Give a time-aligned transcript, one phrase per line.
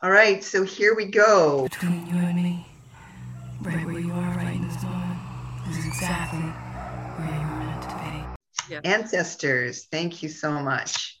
[0.00, 1.64] All right, so here we go.
[1.64, 2.64] Between you and me,
[3.62, 5.18] right where you are right in this moment,
[5.68, 7.88] is exactly where you're meant to
[8.68, 8.74] be.
[8.74, 8.80] Yeah.
[8.84, 11.17] Ancestors, thank you so much.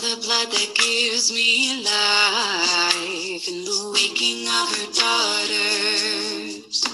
[0.00, 6.84] The blood that gives me life in the waking of her daughters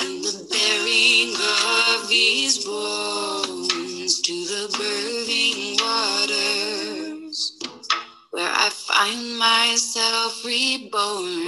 [0.00, 7.58] and the bearing of these bones to the birthing waters
[8.30, 11.39] where I find myself reborn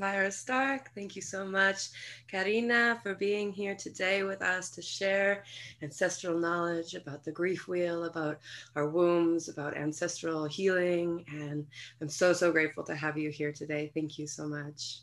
[0.00, 0.90] to Stark.
[0.94, 1.88] Thank you so much,
[2.32, 5.42] Kaariina, for being here today with us to share
[5.82, 8.38] ancestral knowledge about the grief wheel, about
[8.76, 11.24] our wombs, about ancestral healing.
[11.32, 11.66] And
[12.00, 13.90] I'm so, so grateful to have you here today.
[13.92, 15.00] Thank you so much.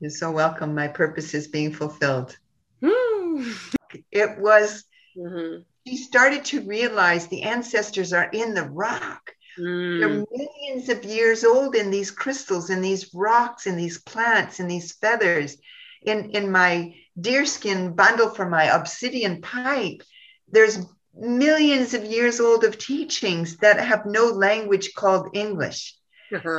[0.00, 0.74] You're so welcome.
[0.74, 2.36] My purpose is being fulfilled.
[2.84, 3.52] Hmm.
[4.10, 4.84] It was,
[5.16, 5.64] Mhm.
[5.86, 9.35] she started to realize the ancestors are in the rock.
[9.58, 10.00] Mm.
[10.00, 14.68] They're millions of years old in these crystals, in these rocks, in these plants, in
[14.68, 15.56] these feathers.
[16.02, 20.02] In, in my deerskin bundle for my obsidian pipe,
[20.48, 20.78] there's
[21.14, 25.96] millions of years old of teachings that have no language called English.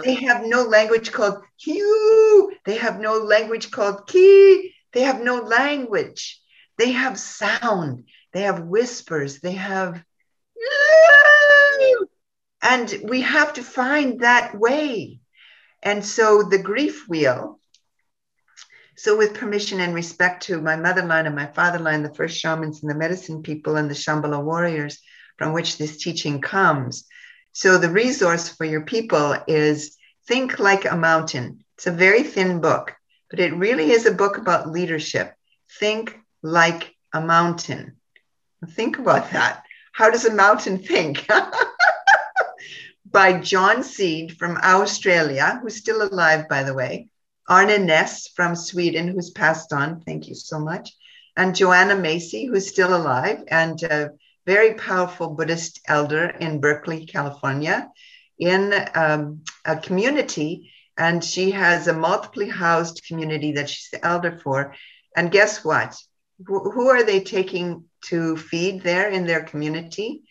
[0.04, 2.52] They have no language called Hugh.
[2.66, 4.74] They have no language called Ki.
[4.94, 6.42] They have no language.
[6.78, 8.06] They have sound.
[8.34, 9.40] They have whispers.
[9.40, 10.04] They have.
[12.62, 15.20] And we have to find that way.
[15.84, 17.60] And so the grief wheel
[18.96, 22.38] So, with permission and respect to my mother line and my father line, the first
[22.38, 25.00] shamans and the medicine people and the Shambhala warriors
[25.38, 27.06] from which this teaching comes.
[27.54, 31.64] So, the resource for your people is Think Like a Mountain.
[31.78, 32.96] It's a very thin book,
[33.30, 35.34] but it really is a book about leadership.
[35.80, 37.98] Think like a mountain.
[38.72, 39.64] Think about that.
[39.94, 41.28] How does a mountain think?
[43.12, 47.10] By John Seed from Australia, who's still alive, by the way.
[47.48, 50.02] Arne Naess from Sweden, who's passed on.
[50.02, 50.92] Thank you so much.
[51.38, 54.12] And Joanna Macy, who's still alive and a
[54.46, 57.90] very powerful Buddhist elder in Berkeley, California,
[58.40, 60.72] in um, a community.
[60.98, 64.76] And she has a multiply housed community that she's the elder for.
[65.16, 65.96] And guess what?
[66.42, 70.24] Wh- Who are they taking to feed there in their community?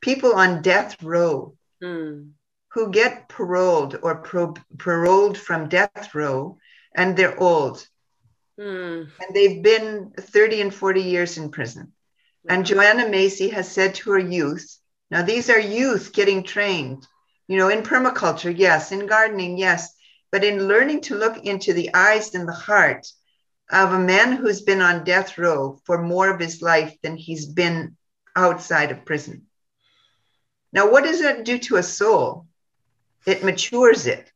[0.00, 1.56] People on death row
[2.72, 6.58] Who get paroled or pro- paroled from death row
[6.94, 7.86] and they're old
[8.58, 9.04] Hmm.
[9.20, 11.92] and they've been 30 and 40 years in prison.
[12.48, 14.78] And Joanna Macy has said to her youth,
[15.10, 17.06] now these are youth getting trained,
[17.48, 19.94] you know, in permaculture, yes, in gardening, yes,
[20.30, 23.06] but in learning to look into the eyes and the heart
[23.70, 27.46] of a man who's been on death row for more of his life than he's
[27.46, 27.96] been
[28.36, 29.46] outside of prison.
[30.72, 32.46] Now, what does that do to a soul?
[33.26, 34.30] It matures it.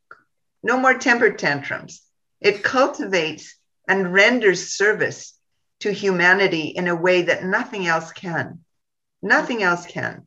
[0.63, 2.03] No more temper tantrums.
[2.41, 3.55] It cultivates
[3.89, 5.39] and renders service
[5.81, 8.61] to humanity in a way that nothing else can.
[9.23, 10.27] Nothing else can.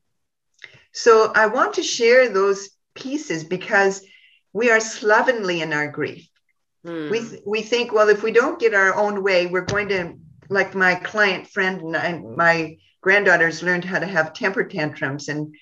[0.94, 4.04] So I want to share those pieces because
[4.54, 6.28] we are slovenly in our grief.
[6.84, 7.10] Hmm.
[7.10, 10.16] We, we think, well, if we don't get our own way, we're going to,
[10.50, 15.28] like my client friend and I, my granddaughters learned how to have temper tantrums.
[15.28, 15.54] And,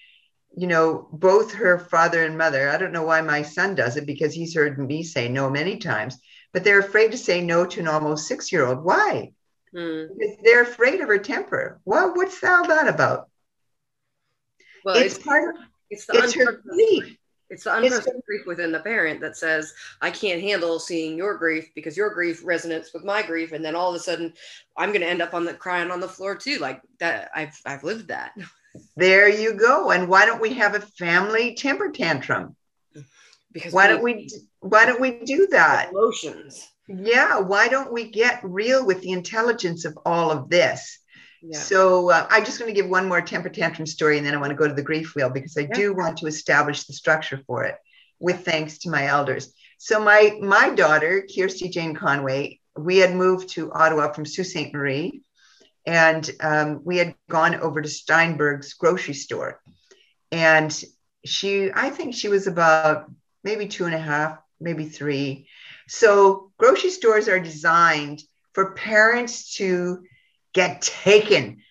[0.58, 4.06] you know, both her father and mother, I don't know why my son does it
[4.06, 6.18] because he's heard me say no many times,
[6.54, 8.84] but they're afraid to say no to an almost six year old.
[8.84, 9.34] Why?
[9.74, 10.06] Hmm.
[10.18, 11.82] Because they're afraid of her temper.
[11.84, 13.30] Well, what's all that about?
[14.86, 17.18] Well, it's, it's, part of it's the it's her grief.
[17.50, 21.70] It's the unprocessed grief within the parent that says, I can't handle seeing your grief
[21.76, 23.52] because your grief resonates with my grief.
[23.52, 24.34] And then all of a sudden
[24.78, 26.58] I'm gonna end up on the crying on the floor too.
[26.58, 28.32] Like that I've I've lived that.
[28.96, 29.92] There you go.
[29.92, 32.56] And why don't we have a family temper tantrum?
[33.52, 34.30] Because Why don't we
[34.60, 35.90] why don't we do that?
[35.92, 36.68] emotions.
[36.88, 41.00] Yeah, why don't we get real with the intelligence of all of this?
[41.42, 41.58] Yeah.
[41.60, 44.38] So uh, I'm just going to give one more temper tantrum story, and then I
[44.38, 45.74] want to go to the grief wheel because I Yeah.
[45.74, 47.76] do want to establish the structure for it,
[48.20, 49.54] with thanks to my elders.
[49.78, 54.74] So my my daughter, Kirsty Jane Conway, we had moved to Ottawa from Sault Ste.
[54.74, 55.22] Marie,
[55.86, 59.62] and um, we had gone over to Steinberg's grocery store,
[60.32, 60.84] and
[61.26, 63.10] she, I think she was about
[63.44, 65.48] maybe two and a half, maybe three.
[65.88, 68.22] So grocery stores are designed
[68.54, 70.04] for parents to
[70.54, 71.62] get taken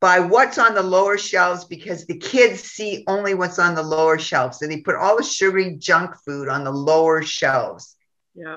[0.00, 4.18] by what's on the lower shelves because the kids see only what's on the lower
[4.18, 4.58] shelves.
[4.58, 7.94] So they put all the sugary junk food on the lower shelves.
[8.34, 8.56] Yeah.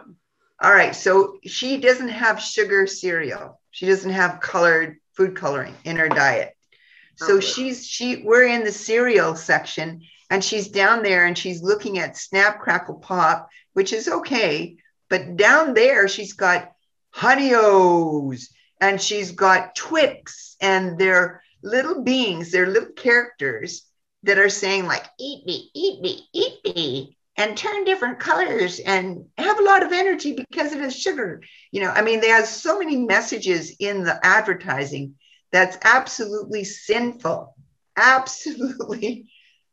[0.61, 0.95] All right.
[0.95, 3.61] So she doesn't have sugar cereal.
[3.75, 6.55] She doesn't have colored food coloring in her diet.
[7.17, 11.99] So she's she we're in the cereal section and she's down there and she's looking
[11.99, 14.77] at Snap Crackle Pop, which is okay.
[15.09, 16.71] But down there she's got
[17.09, 18.49] Honey-O's
[18.79, 23.83] and she's got Twix and they're little beings, they're little characters
[24.23, 29.25] that are saying like eat me, eat me, eat me and turn different colors and
[29.37, 31.41] have a lot of energy because it is sugar.
[31.71, 35.15] You know, I mean, have so many messages in the advertising
[35.51, 37.55] that's absolutely sinful.
[37.97, 39.25] Absolutely.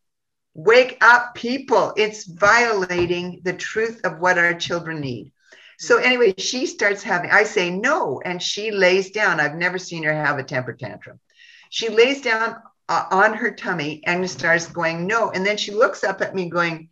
[0.55, 1.95] Wake up, people.
[1.97, 5.33] It's violating the truth of what our children need.
[5.79, 9.41] So, anyway, she starts having, I say no, and she lays down.
[9.41, 11.19] I've never seen her have a temper tantrum.
[11.71, 12.57] She lays down
[12.89, 15.31] uh, on her tummy and starts going no.
[15.31, 16.91] And then she looks up at me, going,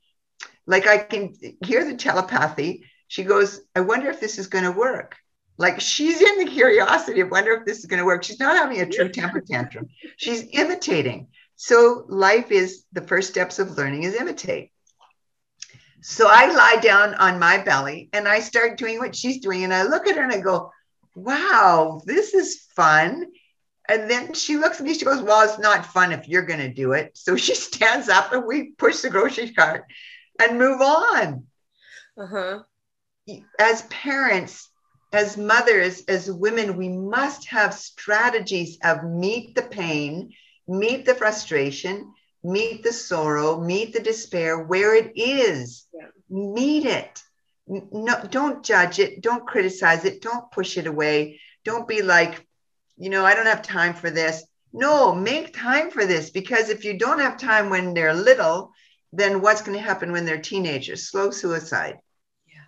[0.67, 2.85] like I can hear the telepathy.
[3.09, 5.17] She goes, I wonder if this is going to work.
[5.59, 8.23] Like she's in the curiosity of wonder if this is going to work.
[8.25, 9.89] She's not having a true temper tantrum.
[10.17, 11.29] She's imitating.
[11.57, 14.71] So life is the first steps of learning is imitate.
[16.01, 19.65] So I lie down on my belly and I start doing what she's doing.
[19.65, 20.73] And I look at her and I go,
[21.15, 23.27] wow, this is fun.
[23.89, 26.61] And then she looks at me, she goes, well, it's not fun if you're going
[26.61, 27.11] to do it.
[27.19, 29.85] So she stands up and we push the grocery cart
[30.41, 31.47] and move on
[32.17, 32.61] Uh-huh.
[33.59, 34.69] as parents,
[35.13, 40.33] as mothers, as women, we must have strategies of meet the pain,
[40.69, 45.87] meet the frustration, meet the sorrow, meet the despair where it is.
[45.93, 46.07] Yeah.
[46.29, 47.23] Meet it.
[47.67, 49.21] No, don't judge it.
[49.21, 50.23] Don't criticize it.
[50.23, 51.41] Don't push it away.
[51.65, 52.47] Don't be like,
[52.97, 54.45] you know, I don't have time for this.
[54.73, 58.73] No, make time for this because if you don't have time when they're little,
[59.13, 61.09] then what's going to happen when they're teenagers?
[61.09, 61.99] Slow suicide.
[62.47, 62.61] Yeah.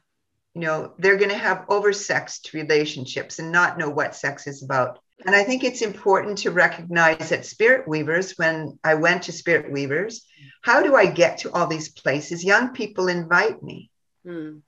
[0.55, 4.99] You know, they're going to have oversexed relationships and not know what sex is about.
[5.25, 9.71] And I think it's important to recognize that Spirit Weavers, when I went to Spirit
[9.71, 10.27] Weavers,
[10.63, 12.45] how do I get to all these places?
[12.45, 13.91] Young people invite me.
[14.25, 14.59] Hmm.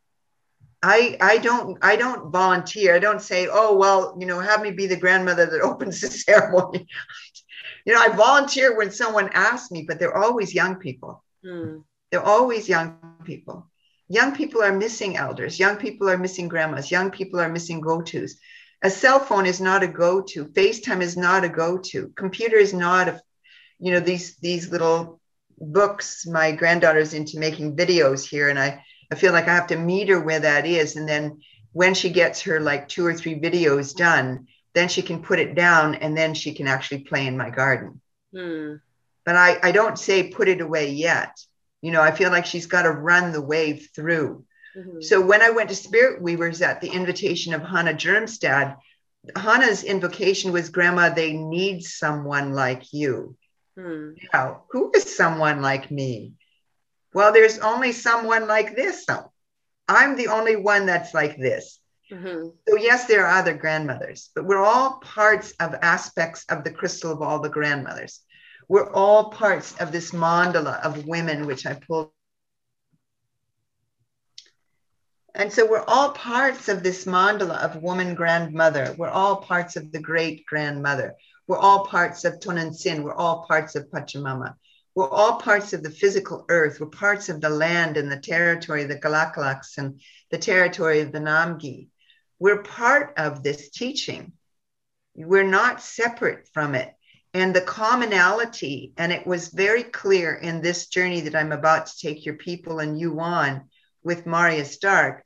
[0.85, 2.95] I I don't I don't volunteer.
[2.95, 6.09] I don't say, oh well, you know, have me be the grandmother that opens the
[6.09, 6.87] ceremony.
[7.87, 11.24] you know, I volunteer when someone asks me, but they're always young people.
[11.45, 11.79] Hmm.
[12.11, 13.71] They're always young people.
[14.09, 15.59] Young people are missing elders.
[15.59, 16.91] Young people are missing grandmas.
[16.91, 18.37] Young people are missing go-tos.
[18.83, 20.47] A cell phone is not a go-to.
[20.47, 22.13] FaceTime is not a go-to.
[22.17, 23.21] Computer is not a,
[23.79, 25.21] you know, these these little
[25.59, 26.27] books.
[26.27, 30.09] My granddaughter's into making videos here, and I I feel like I have to meet
[30.09, 30.97] her where that is.
[30.97, 31.41] And then
[31.73, 35.55] when she gets her like two or three videos done, then she can put it
[35.55, 38.01] down and then she can actually play in my garden.
[38.35, 38.75] Hmm.
[39.25, 41.38] But I, I don't say put it away yet.
[41.81, 44.45] You know, I feel like she's got to run the wave through.
[44.76, 45.02] Mhm.
[45.02, 48.76] So when I went to Spirit Weavers at the invitation of Hannah Germstad,
[49.37, 53.37] Hannah's invocation was Grandma, they need someone like you.
[53.76, 54.12] Hmm.
[54.33, 56.33] Now, who is someone like me?
[57.12, 59.04] Well, there's only someone like this.
[59.04, 59.33] So
[59.88, 61.81] I'm the only one that's like this.
[62.11, 62.52] Mhm.
[62.69, 67.12] So, yes, there are other grandmothers, but we're all parts of aspects of the crystal
[67.12, 68.21] of all the grandmothers.
[68.68, 72.11] We're all parts of this mandala of women, which I pulled.
[75.35, 78.94] And so we're all parts of this mandala of woman grandmother.
[78.97, 81.14] We're all parts of the great grandmother.
[81.47, 83.02] We're all parts of Tonantzin.
[83.02, 84.54] We're all parts of Pachamama.
[84.94, 86.78] We're all parts of the physical earth.
[86.80, 91.11] We're parts of the land and the territory of the Galakalaks and the territory of
[91.11, 91.88] the Namgi.
[92.38, 94.33] We're part of this teaching.
[95.16, 96.94] We're not separate from it.
[97.35, 101.99] And the commonality, and it was very clear in this journey that I'm about to
[101.99, 103.69] take your people and you on
[104.05, 105.25] with Myra Stark,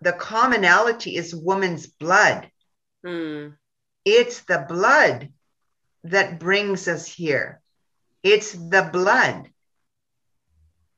[0.00, 2.48] the commonality is woman's blood.
[3.04, 3.48] Hmm.
[4.04, 5.32] It's the blood
[6.04, 7.60] that brings us here.
[8.22, 9.50] It's the blood.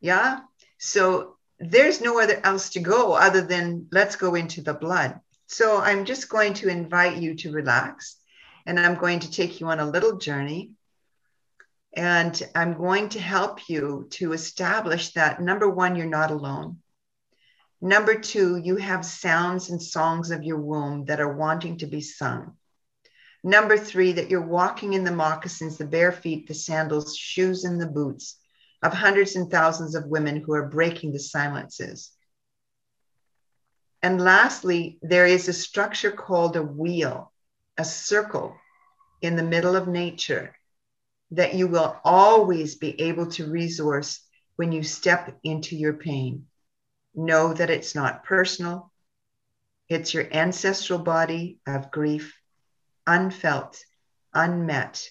[0.01, 0.41] Yeah.
[0.77, 5.19] So there's no other else to go other than let's go into the blood.
[5.47, 8.18] So I'm just going to invite you to relax
[8.69, 10.73] and I'm going to take you on a little journey.
[11.97, 16.77] And I'm going to help you to establish that number one, you're not alone.
[17.81, 22.03] Number two, you have sounds and songs of your womb that are wanting to be
[22.03, 22.57] sung.
[23.43, 27.81] Number three, that you're walking in the moccasins, the bare feet, the sandals, shoes, and
[27.81, 28.37] the boots
[28.83, 32.11] of hundreds and thousands of women who are breaking the silences.
[34.03, 37.33] And lastly, there is a structure called a wheel,
[37.79, 38.57] a circle
[39.23, 40.55] in the middle of nature
[41.31, 44.21] that you will always be able to resource
[44.57, 46.47] when you step into your pain.
[47.15, 48.93] Know that it's not personal,
[49.89, 52.37] it's your ancestral body of grief,
[53.07, 53.83] unfelt,
[54.35, 55.09] unmet,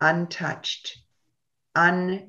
[0.00, 0.98] untouched,
[1.76, 2.28] unrespected.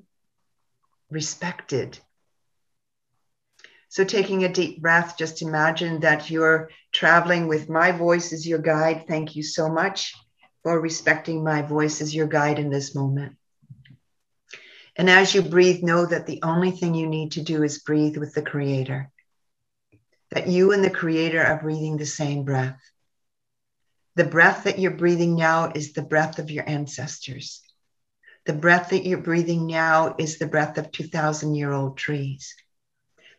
[3.89, 8.59] So, taking a deep breath, just imagine that you're traveling with my voice as your
[8.59, 9.05] guide.
[9.05, 10.15] Thank you so much
[10.63, 13.35] for respecting my voice as your guide in this moment.
[14.95, 18.15] And as you breathe, know that the only thing you need to do is breathe
[18.15, 19.11] with the Creator,
[20.31, 22.79] that you and the Creator are breathing the same breath.
[24.15, 27.61] The breath that you're breathing now is the breath of your ancestors.
[28.45, 32.55] The breath that you're breathing now is the breath of 2,000 year old trees.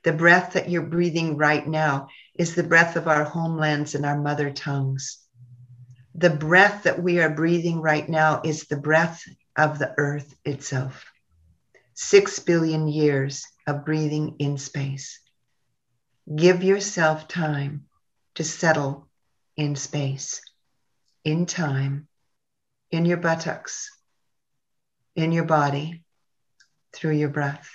[0.04, 4.18] The breath that you're breathing right now is the breath of our homelands and our
[4.18, 5.18] mother tongues.
[6.14, 9.22] The breath that we are breathing right now is the breath
[9.56, 11.04] of the earth itself.
[11.94, 15.20] Six billion years of breathing in space.
[16.34, 17.86] Give yourself time
[18.34, 19.08] to settle
[19.56, 20.40] in space,
[21.24, 22.08] in time,
[22.90, 23.90] in your buttocks,
[25.14, 26.04] in your body,
[26.92, 27.68] through your breath.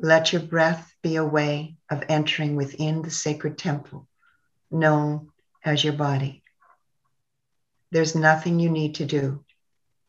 [0.00, 4.08] Let your breath be a way of entering within the sacred temple
[4.70, 5.30] known
[5.64, 6.42] as your body.
[7.90, 9.44] There's nothing you need to do.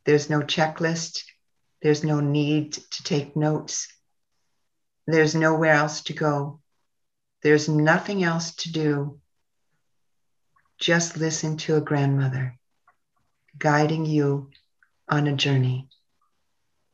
[0.05, 1.23] There's no checklist.
[1.81, 3.87] There's no need to take notes.
[5.07, 6.59] There's nowhere else to go.
[7.41, 9.19] There's nothing else to do.
[10.77, 12.57] Just listen to a grandmother
[13.57, 14.49] guiding you
[15.07, 15.89] on a journey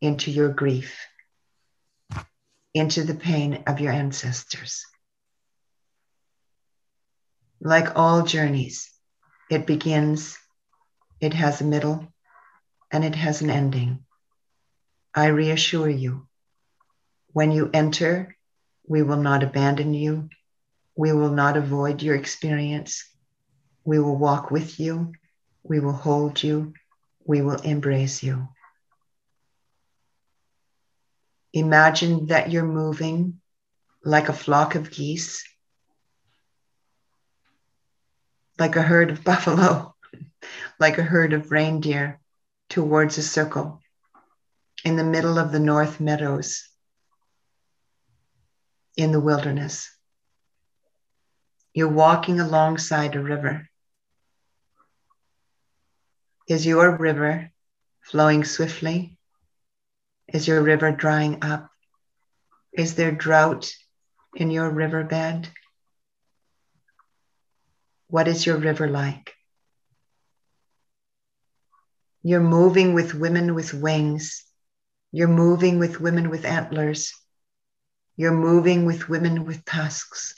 [0.01, 0.97] into your grief,
[2.75, 4.86] into the pain of your ancestors.
[7.62, 8.91] like all journeys,
[9.50, 10.38] it begins,
[11.20, 12.08] it has a middle,
[12.91, 14.05] and it has an ending.
[15.15, 16.27] I reassure you,
[17.34, 18.36] when you enter,
[18.88, 20.29] we will not abandon you.
[20.96, 23.03] We will not avoid your experience.
[23.84, 25.13] We will walk with you.
[25.63, 26.74] We will hold you.
[27.25, 28.50] We will embrace you.
[31.55, 33.39] Imagine that you're moving
[34.03, 35.41] like a flock of geese,
[38.59, 39.95] like a herd of buffalo,
[40.81, 42.19] like a herd of reindeer
[42.69, 43.79] towards a circle
[44.83, 46.67] in the middle of the North Meadows
[48.97, 49.89] in the wilderness.
[51.74, 53.69] You're walking alongside a river.
[56.50, 57.50] Is your river
[58.01, 59.17] flowing swiftly?
[60.27, 61.70] Is your river drying up?
[62.74, 63.72] Is there drought
[64.36, 65.48] in your riverbed?
[68.08, 69.34] What is your river like?
[72.24, 74.44] You're moving with women with wings.
[75.12, 77.13] You're moving with women with antlers.
[78.17, 80.34] You're moving with women with tusks.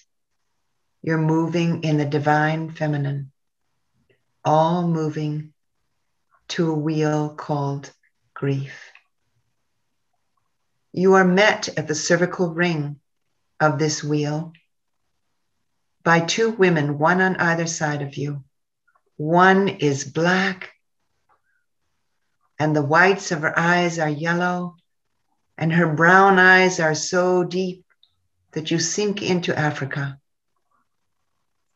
[1.01, 3.32] You're moving in the divine feminine,
[4.44, 5.53] all moving
[6.50, 7.91] to a wheel called
[8.34, 8.91] grief.
[10.98, 13.00] You are met at the cervical ring
[13.60, 14.51] of this wheel
[16.01, 18.44] by two women, one on either side of you.
[19.16, 20.74] One is black,
[22.58, 24.77] and the whites of her eyes are yellow,
[25.56, 27.86] and her brown eyes are so deep
[28.54, 30.18] that you sink into Africa.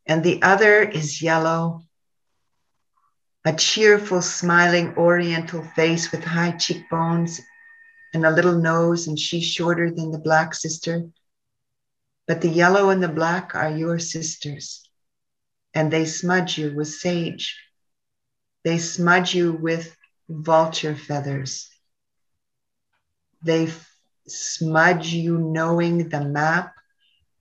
[0.08, 1.84] And the other is yellow,
[3.46, 7.40] a cheerful, smiling Oriental face with high cheekbones
[8.14, 11.04] and a little nose, and she's shorter than the black sister.
[12.28, 14.88] But the yellow and the black are your sisters,
[15.74, 17.58] and they smudge you with sage.
[18.64, 19.96] They smudge you with
[20.30, 21.70] vulture feathers.
[23.44, 23.90] They f-
[24.28, 26.74] smudge you knowing the map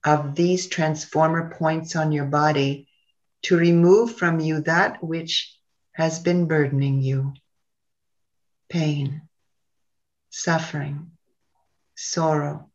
[0.03, 2.87] of these transformer points on your body
[3.43, 5.55] to remove from you that which
[5.93, 7.33] has been burdening you
[8.69, 9.21] pain,
[10.31, 11.11] suffering,
[11.95, 12.71] sorrow,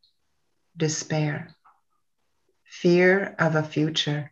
[0.77, 1.55] despair,
[2.65, 4.31] fear of a future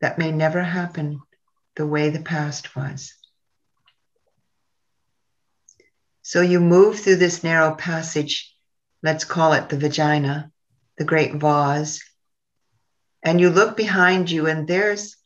[0.00, 1.20] that may never happen
[1.76, 3.14] the way the past was.
[6.22, 8.54] So you move through this narrow passage,
[9.02, 10.50] let's call it the vagina,
[10.96, 12.02] the great vase,
[13.22, 15.16] and you look behind you, and there's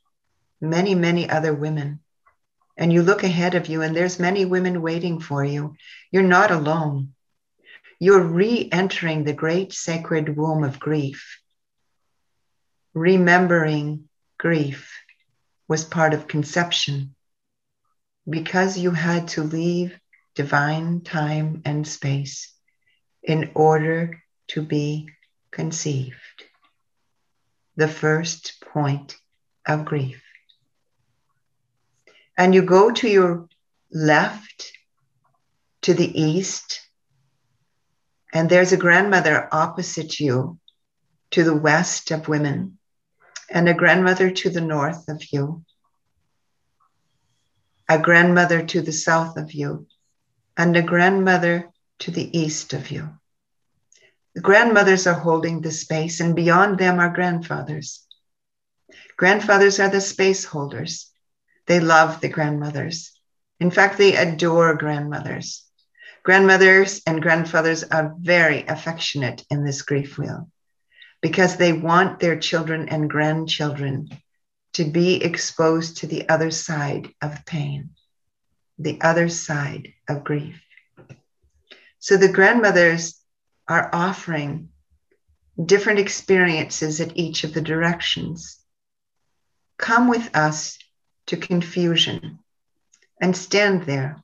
[0.61, 2.02] many, many other women.
[2.83, 5.77] And you look ahead of you, and there's many women waiting for you.
[6.11, 7.14] You're not alone.
[8.01, 11.38] You're re entering the great sacred womb of grief.
[12.92, 14.92] Remembering grief
[15.68, 17.14] was part of conception
[18.29, 19.97] because you had to leave
[20.35, 22.53] divine time and space
[23.23, 25.09] in order to be
[25.53, 26.16] conceived.
[27.77, 29.16] The first point
[29.64, 30.22] of grief.
[32.37, 33.49] And you go to your
[33.92, 34.73] left,
[35.83, 36.81] to the east,
[38.33, 40.59] and there's a grandmother opposite you
[41.33, 42.79] to the west of women,
[43.51, 45.64] and a grandmother to the north of you,
[47.88, 49.87] a grandmother to the south of you,
[50.57, 53.11] and a grandmother to the east of you.
[54.35, 58.07] The grandmothers are holding the space, and beyond them are grandfathers.
[59.18, 61.12] Grandfathers are the space holders.
[61.66, 63.12] They love the grandmothers.
[63.61, 65.64] In fact, they adore grandmothers.
[66.25, 70.48] Grandmothers and grandfathers are very affectionate in this grief wheel
[71.20, 74.09] because they want their children and grandchildren
[74.75, 77.90] to be exposed to the other side of pain
[78.83, 80.61] the other side of grief.
[81.98, 83.20] So the grandmothers
[83.68, 84.70] are offering
[85.62, 88.59] different experiences at each of the directions.
[89.79, 90.79] Come with us
[91.27, 92.39] to confusion
[93.21, 94.23] and stand there.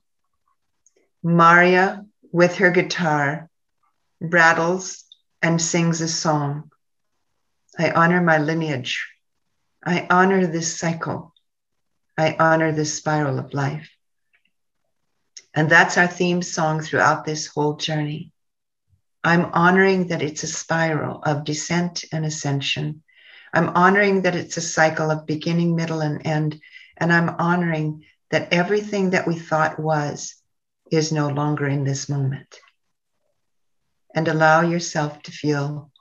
[1.23, 3.49] Myra, with her guitar,
[4.21, 5.03] brattles
[5.41, 6.71] and sings a song.
[7.77, 9.07] I honor my lineage.
[9.85, 11.33] I honor this cycle.
[12.17, 13.89] I honor this spiral of life.
[15.53, 18.31] And that's our theme song throughout this whole journey.
[19.23, 23.03] I'm honoring that it's a spiral of descent and ascension.
[23.53, 26.61] I'm honoring that it's a cycle of beginning, middle, and end.
[26.99, 30.35] And I'm honoring that everything that we thought was
[30.91, 32.59] is no longer in this moment.
[34.15, 35.91] And allow yourself to feel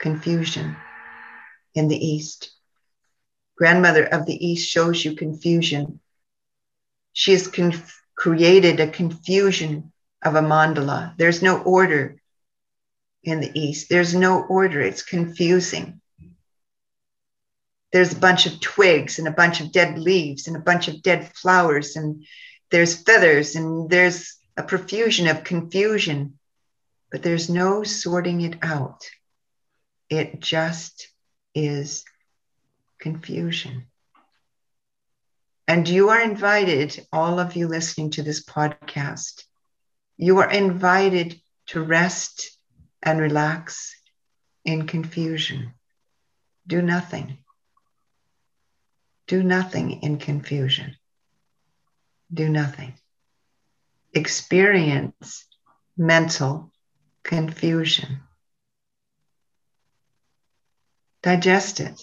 [0.00, 0.76] confusion
[1.74, 2.50] in the East,
[3.56, 6.00] grandmother of the East shows you confusion.
[7.12, 7.48] She has
[8.16, 11.16] created a confusion of a mandala.
[11.16, 12.20] There's no order
[13.22, 14.80] in the East, there's no order.
[14.80, 16.01] It's confusing.
[17.92, 21.02] There's a bunch of twigs and a bunch of dead leaves and a bunch of
[21.02, 22.24] dead flowers, and
[22.70, 26.38] there's feathers and there's a profusion of confusion,
[27.10, 29.08] but there's no sorting it out.
[30.08, 31.08] It just
[31.54, 32.04] is
[32.98, 33.86] confusion.
[35.68, 39.44] And you are invited, all of you listening to this podcast,
[40.16, 42.58] you are invited to rest
[43.02, 43.94] and relax
[44.64, 45.74] in confusion.
[46.66, 47.38] Do nothing.
[49.26, 50.96] Do nothing in confusion.
[52.32, 52.94] Do nothing.
[54.12, 55.46] Experience
[55.96, 56.72] mental
[57.22, 58.20] confusion.
[61.22, 62.00] Digest it.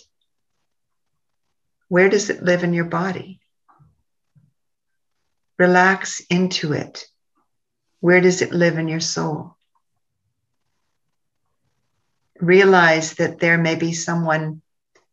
[1.88, 3.42] Where does it live in your body?
[5.58, 7.06] Relax into it.
[8.00, 9.58] Where does it live in your soul?
[12.40, 14.62] Realize that there may be someone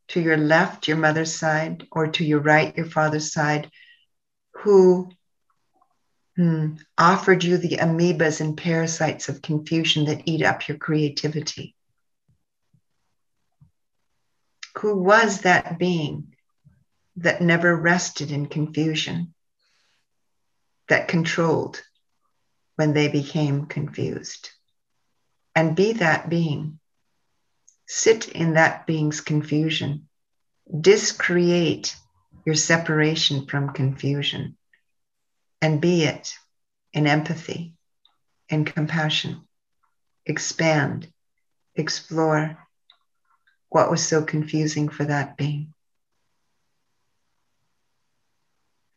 [0.09, 3.71] to your left, your mother's side, or to your right, your father's side,
[4.53, 5.11] who
[6.37, 11.75] hmm, offered you the amoebas and parasites of confusion that eat up your creativity.
[14.79, 16.35] Who was that being
[17.17, 19.35] that never rested in confusion,
[20.89, 21.83] that controlled
[22.77, 24.51] when they became confused?
[25.55, 26.79] And be that being.
[27.87, 30.09] Sit in that being's confusion.
[30.81, 31.95] Discreate
[32.45, 34.57] your separation from confusion
[35.63, 36.35] and be it
[36.93, 37.75] in empathy
[38.51, 39.43] and compassion.
[40.25, 41.13] Expand,
[41.75, 42.59] explore
[43.69, 45.73] what was so confusing for that being.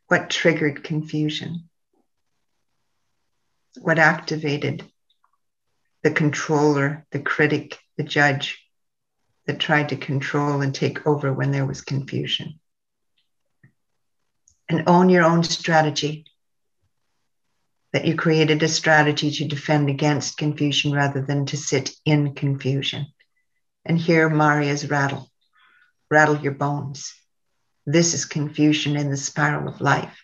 [0.07, 1.69] What triggered confusion?
[3.79, 4.83] What activated
[6.01, 8.65] the controller, the critic, the judge
[9.49, 12.61] that tried to control and take over when there was confusion?
[14.69, 16.25] And own your own strategy.
[17.91, 23.07] That you created a strategy to defend against confusion rather than to sit in confusion.
[23.83, 25.29] And hear Myra's rattle,
[26.09, 27.13] rattle your bones
[27.91, 30.23] this is confusion in the spiral of life.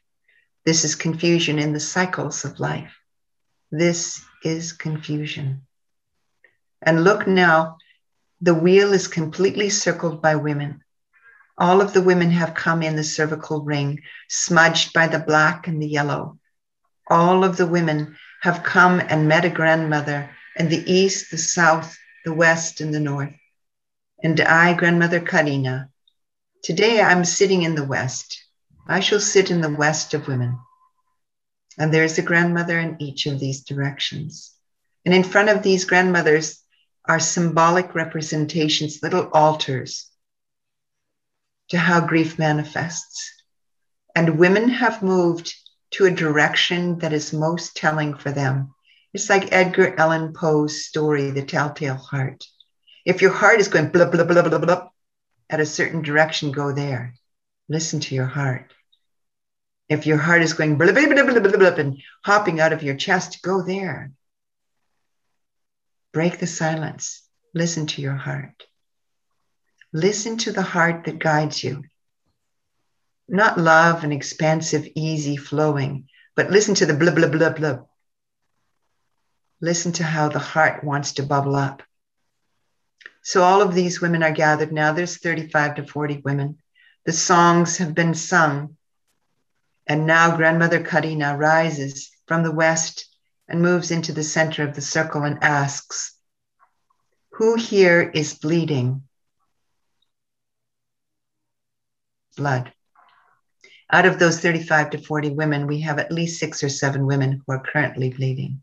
[0.66, 2.96] This is confusion in the cycles of life.
[3.72, 5.66] This is confusion.
[6.84, 7.78] And look now,
[8.46, 10.84] the wheel is completely circled by women.
[11.58, 15.82] All of the women have come in the cervical ring, smudged by the black and
[15.82, 16.38] the yellow.
[17.10, 21.98] All of the women have come and met a grandmother in the east, the south,
[22.24, 23.34] the west, and the north.
[24.22, 25.90] And I, Grandmother Kaariina,
[26.62, 28.44] Today I'm sitting in the West.
[28.88, 30.60] I shall sit in the West of women.
[31.80, 34.54] And there's a grandmother in each of these directions.
[35.04, 36.65] And in front of these grandmothers
[37.08, 40.10] are symbolic representations, little altars
[41.70, 43.32] to how grief manifests.
[44.16, 45.54] And women have moved
[45.92, 48.74] to a direction that is most telling for them.
[49.14, 52.44] It's like Edgar Allan Poe's story, The Telltale Heart.
[53.06, 54.88] If your heart is going blah, blah, blah, blah, blah,
[55.50, 57.14] at a certain direction, go there.
[57.70, 58.74] Listen to your heart.
[59.88, 62.96] If your heart is going blub, blub, blub, blub, blub, and hopping out of your
[62.96, 64.12] chest, go there.
[66.16, 67.24] Break the silence.
[67.54, 68.64] Listen to your heart.
[69.92, 71.84] Listen to the heart that guides you.
[73.28, 77.88] Not love and expansive, easy flowing, but listen to the blub, blub, blub, blub.
[79.60, 81.84] Listen to how the heart wants to bubble up.
[83.22, 84.94] So all of these women are gathered now.
[84.94, 86.60] There's 35 to 40 women.
[87.06, 88.78] The songs have been sung.
[89.86, 93.06] And now Grandmother Kaariina rises from the west
[93.48, 96.18] and moves into the center of the circle and asks,
[97.32, 99.04] Who here is bleeding?
[102.38, 102.74] Blood.
[103.92, 107.42] Out of those 35 to 40 women, we have at least six or seven women
[107.46, 108.62] who are currently bleeding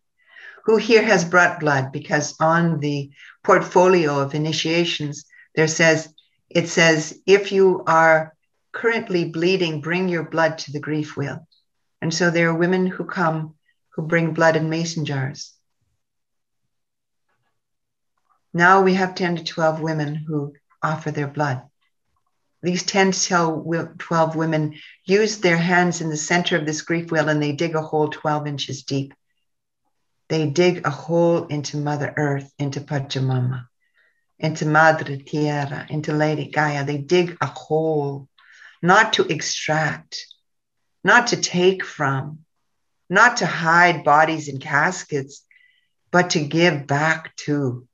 [0.65, 3.11] who here has brought blood because on the
[3.43, 6.13] portfolio of initiations there says
[6.49, 8.35] it says if you are
[8.73, 11.47] currently bleeding bring your blood to the grief wheel
[12.01, 13.55] and so there are women who come
[13.95, 15.53] who bring blood in mason jars.
[18.55, 21.63] Now we have 10 to 12 women who offer their blood.
[22.63, 24.75] These 10 to 12 women
[25.05, 28.09] use their hands in the center of this grief wheel and they dig a hole
[28.09, 29.15] 12 inches deep.
[30.29, 33.67] They dig a hole into Mother Earth, into Pachamama,
[34.39, 36.85] into Madre Tierra, into Lady Gaia.
[36.85, 38.29] They dig a hole
[38.81, 40.27] not to extract,
[41.03, 42.42] not to take from,
[43.13, 45.45] not to hide bodies in caskets,
[46.11, 47.87] but to give back to.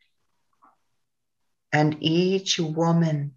[1.72, 3.34] And each woman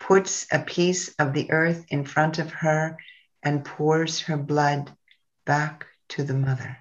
[0.00, 2.96] puts a piece of the earth in front of her
[3.40, 4.90] and pours her blood
[5.44, 6.76] back to the mother,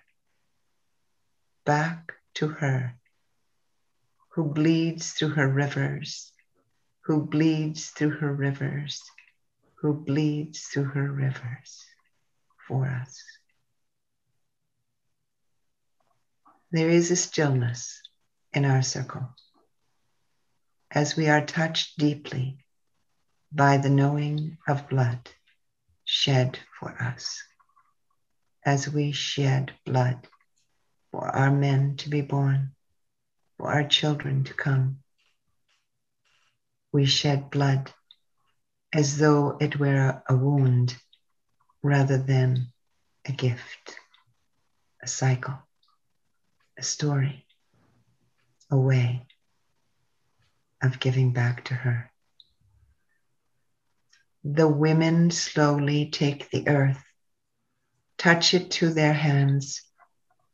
[1.64, 2.98] back to her,
[4.30, 6.34] who bleeds through her rivers,
[7.02, 9.04] who bleeds through her rivers,
[9.76, 11.86] who bleeds through her rivers
[12.68, 13.22] for us.
[16.76, 18.02] There is a stillness
[18.52, 19.34] in our circle
[20.92, 22.66] as we are touched deeply
[23.50, 25.30] by the knowing of blood
[26.04, 27.42] shed for us,
[28.66, 30.28] as we shed blood
[31.12, 32.76] for our men to be born,
[33.56, 35.02] for our children to come.
[36.92, 37.94] We shed blood
[38.92, 40.98] as though it were a wound
[41.82, 42.74] rather than
[43.24, 43.96] a gift,
[45.02, 45.65] a cycle,
[46.78, 47.46] a story,
[48.70, 49.26] a way
[50.82, 52.12] of giving back to her
[54.46, 57.04] the women slowly take the earth,
[58.20, 59.82] touch it to their hands,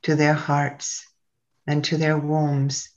[0.04, 1.06] to their hearts,
[1.68, 2.90] and to their wombs.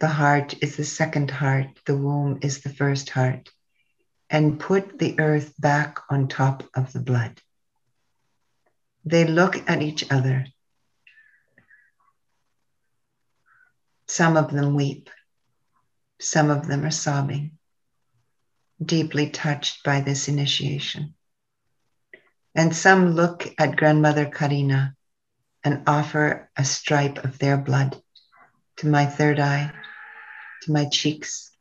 [0.00, 3.50] The heart is the second heart, the womb is the first heart,
[4.28, 7.40] and put the earth back on top of the blood.
[9.04, 10.46] They look at each other.
[14.10, 15.08] Some of them weep,
[16.20, 17.56] some of them are sobbing
[18.84, 21.14] deeply touched by this initiation.
[22.56, 24.96] And some look at grandmother Kaariina
[25.62, 28.02] and offer a stripe of their blood
[28.78, 29.72] to my third eye,
[30.62, 31.52] to my cheeks,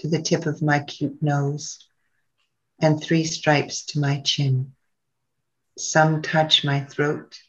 [0.00, 1.88] to the tip of my cute nose,
[2.82, 4.74] and three stripes to my chin.
[5.78, 7.40] Some touch my throat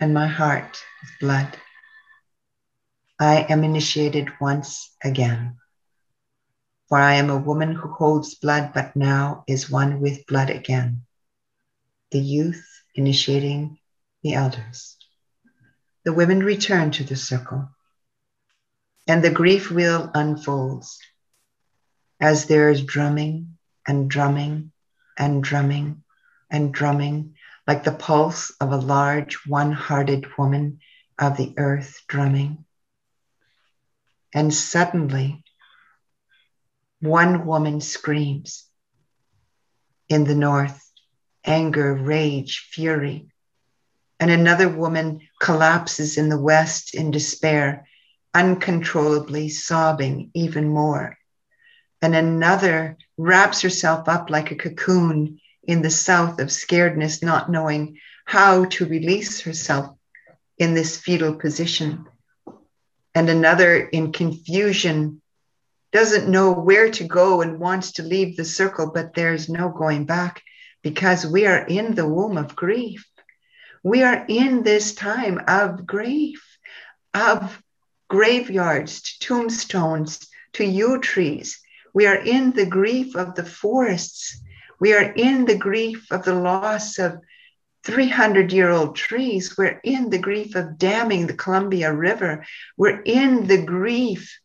[0.00, 1.56] and my heart with blood.
[3.18, 5.56] I am initiated once again
[6.88, 11.02] for I am a woman who holds blood, but now is one with blood again.
[12.12, 13.78] The youth initiating
[14.22, 14.96] the elders.
[16.04, 17.68] The women return to the circle,
[19.08, 20.98] and the grief wheel unfolds
[22.20, 24.72] as there is drumming and drumming
[25.18, 26.04] and drumming
[26.48, 27.34] and drumming,
[27.66, 30.78] like the pulse of a large, one hearted woman
[31.18, 32.64] of the earth drumming.
[34.34, 35.44] And suddenly,
[37.00, 38.66] one woman screams
[40.08, 40.82] in the north
[41.46, 43.28] anger, rage, fury.
[44.18, 47.86] And another woman collapses in the west in despair,
[48.34, 51.16] uncontrollably sobbing even more.
[52.02, 57.98] And another wraps herself up like a cocoon in the south of scaredness, not knowing
[58.24, 59.96] how to release herself
[60.58, 62.06] in this fetal position.
[63.16, 65.22] And another in confusion
[65.90, 70.04] doesn't know where to go and wants to leave the circle, but there's no going
[70.04, 70.42] back
[70.82, 73.06] because we are in the womb of grief.
[73.82, 76.58] We are in this time of grief,
[77.14, 77.62] of
[78.08, 81.58] graveyards to tombstones to yew trees.
[81.94, 84.38] We are in the grief of the forests.
[84.78, 87.18] We are in the grief of the loss of
[87.86, 89.56] 300 year old trees.
[89.56, 92.44] We're in the grief of damming the Columbia River.
[92.76, 94.40] We're in the grief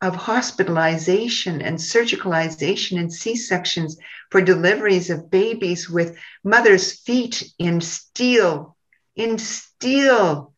[0.00, 3.96] of hospitalization and surgicalization and C sections
[4.28, 8.76] for deliveries of babies with mothers' feet in steel,
[9.14, 10.52] in steel,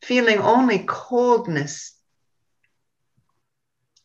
[0.00, 1.94] feeling only coldness,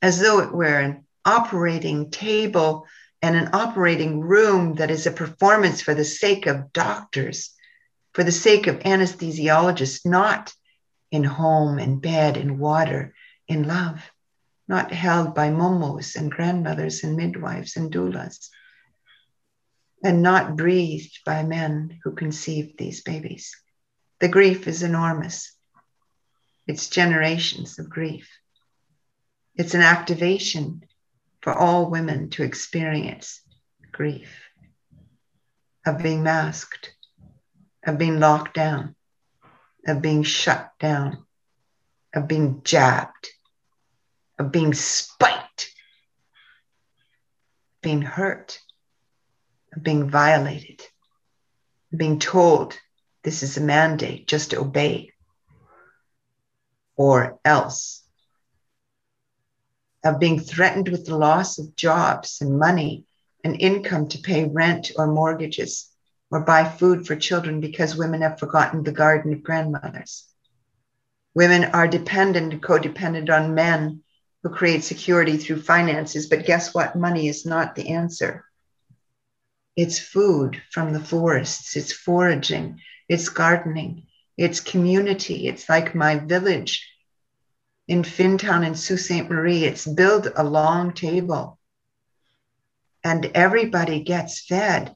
[0.01, 2.85] as though it were an operating table
[3.21, 7.53] and an operating room that is a performance for the sake of doctors,
[8.13, 10.53] for the sake of anesthesiologists, not
[11.11, 13.13] in home, in bed, in water,
[13.47, 14.01] in love
[14.67, 18.49] not held by momos and grandmothers and midwives and doulas,
[20.03, 23.55] and not breathed by men who conceived these babies.
[24.19, 25.53] The grief is enormous.
[26.67, 28.29] It's generations of grief.
[29.55, 30.83] It's an activation
[31.41, 33.41] for all women to experience
[33.91, 34.41] grief
[35.85, 36.93] of being masked,
[37.85, 38.95] of being locked down,
[39.87, 41.25] of being shut down,
[42.13, 43.29] of being jabbed
[44.39, 45.73] of being spiked,
[47.81, 48.59] being hurt,
[49.75, 50.81] of being violated,
[51.95, 52.77] being told
[53.23, 55.11] this is a mandate, just obey,
[56.95, 57.96] or else,
[60.07, 63.05] of being threatened with the loss of jobs and money
[63.43, 65.89] and income to pay rent or mortgages
[66.31, 70.25] or buy food for children because women have forgotten the garden of grandmothers.
[71.33, 74.03] Women are dependent and codependent on men
[74.43, 76.95] who create security through finances, but guess what?
[76.95, 78.43] Money is not the answer.
[79.75, 85.47] It's food from the forests, it's foraging, it's gardening, it's community.
[85.47, 86.87] It's like my village
[87.87, 89.29] in Fintown in Sault Ste.
[89.29, 89.63] Marie.
[89.63, 91.57] It's build a long table
[93.03, 94.95] and everybody gets fed.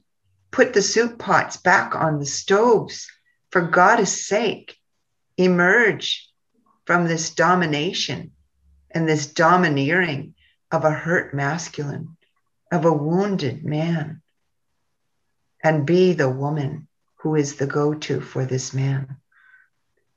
[0.50, 3.08] Put the soup pots back on the stoves.
[3.50, 4.76] For God's sake,
[5.38, 6.28] emerge
[6.84, 8.32] from this domination
[8.90, 10.34] and this domineering
[10.70, 12.16] of a hurt masculine,
[12.70, 14.22] of a wounded man,
[15.62, 19.16] and be the woman who is the go to for this man.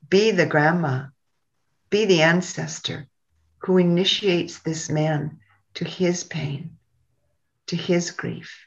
[0.08, 1.06] Be the grandma,
[1.96, 3.08] be the ancestor
[3.60, 5.38] who initiates this man
[5.72, 6.76] to his pain,
[7.66, 8.66] to his grief.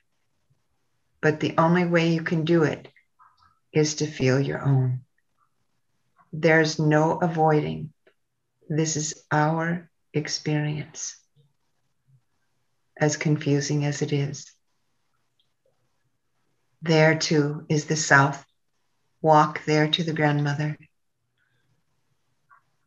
[1.22, 2.88] But the only way you can do it
[3.72, 5.02] is to feel your own.
[6.34, 7.94] There's no avoiding.
[8.68, 11.16] This is our experience,
[13.00, 14.52] as confusing as it is.
[16.82, 18.44] There too is the South.
[19.22, 20.80] Walk there to the grandmother.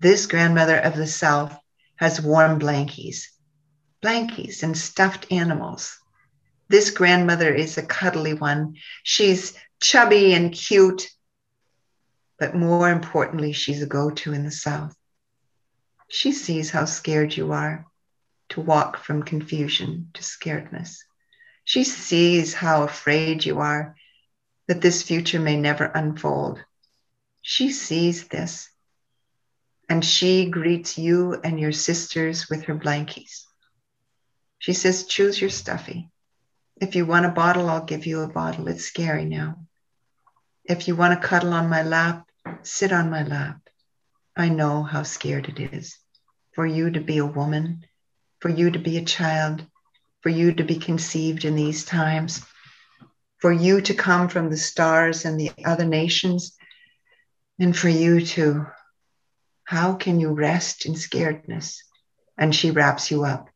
[0.03, 1.57] This grandmother of the South
[1.95, 3.29] has warm blankies,
[4.03, 5.97] blankies and stuffed animals.
[6.67, 8.75] This grandmother is a cuddly one.
[9.05, 11.09] She's chubby and cute,
[12.37, 14.93] but more importantly, she's a go to in the South.
[16.09, 17.87] She sees how scared you are
[18.49, 20.97] to walk from confusion to scaredness.
[21.63, 23.95] She sees how afraid you are
[24.67, 26.59] that this future may never unfold.
[27.41, 28.69] She sees this
[29.93, 33.45] and she greets you and your sisters with her blankies.
[34.59, 36.09] She says, Choose your stuffy.
[36.81, 38.69] If you want a bottle, I'll give you a bottle.
[38.69, 39.67] It's scary now.
[40.65, 42.27] If you want to cuddle on my lap,
[42.63, 43.69] sit on my lap.
[44.35, 45.99] I know how scared it is
[46.55, 47.85] for you to be a woman,
[48.41, 49.63] for you to be a child,
[50.23, 52.43] for you to be conceived in these times,
[53.41, 56.57] for you to come from the stars and the other nations,
[57.59, 58.67] and for you to,
[59.73, 61.79] how can you rest in scaredness?
[62.37, 63.49] And she wraps you up.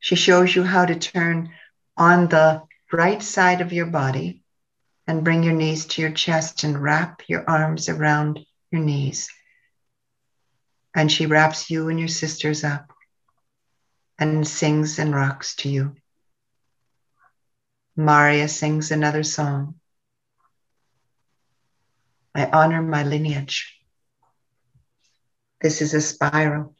[0.00, 1.50] She shows you how to turn
[1.96, 2.62] on the
[2.92, 4.42] right side of your body
[5.06, 8.40] and bring your knees to your chest and wrap your arms around
[8.72, 9.30] your knees.
[10.92, 12.92] And she wraps you and your sisters up
[14.18, 15.94] and sings and rocks to you.
[17.94, 19.76] Myra sings another song.
[22.34, 23.73] I honor my lineage.
[25.64, 26.76] This is a spiral.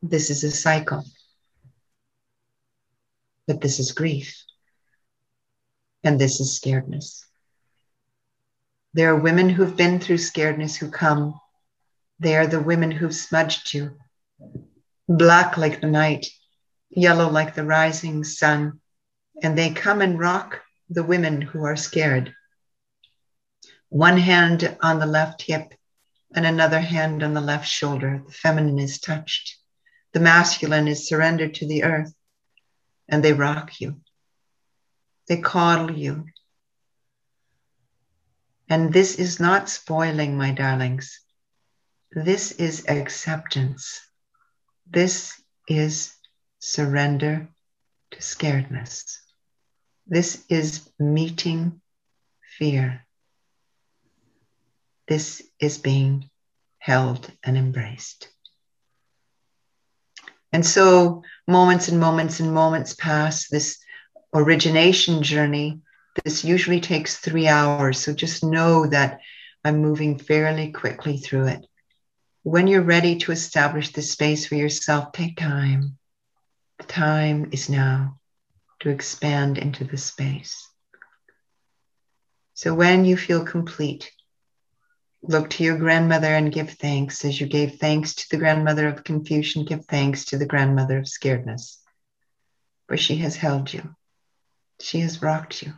[0.00, 1.04] This is a cycle.
[3.46, 4.42] But this is grief.
[6.02, 7.20] And this is scaredness.
[8.94, 11.38] There are women who've been through scaredness who come.
[12.18, 13.98] They are the women who've smudged you
[15.06, 16.28] black like the night,
[16.88, 18.80] yellow like the rising sun,
[19.42, 22.34] and they come and rock the women who are scared.
[23.90, 25.74] One hand on the left hip
[26.34, 28.22] and another hand on the left shoulder.
[28.26, 29.56] The feminine is touched.
[30.12, 32.12] The masculine is surrendered to the earth,
[33.08, 34.00] and they rock you.
[35.28, 36.26] They coddle you.
[38.68, 41.20] And this is not spoiling, my darlings.
[42.12, 44.00] This is acceptance.
[44.90, 46.14] This is
[46.58, 47.48] surrender
[48.10, 49.18] to scaredness.
[50.06, 51.80] This is meeting
[52.58, 53.03] fear.
[55.06, 56.30] This is being
[56.78, 58.28] held and embraced.
[60.52, 63.78] And so moments and moments and moments pass this
[64.32, 65.80] origination journey.
[66.24, 67.98] This usually takes three hours.
[67.98, 69.20] So just know that
[69.64, 71.66] I'm moving fairly quickly through it.
[72.42, 75.98] When you're ready to establish this space for yourself, take time.
[76.78, 78.18] The time is now
[78.80, 80.68] to expand into the space.
[82.52, 84.12] So when you feel complete,
[85.26, 89.04] look to your grandmother and give thanks as you gave thanks to the grandmother of
[89.04, 91.78] confusion, give thanks to the grandmother of scaredness.
[92.88, 93.94] For she has held you,
[94.80, 95.72] she has rocked you,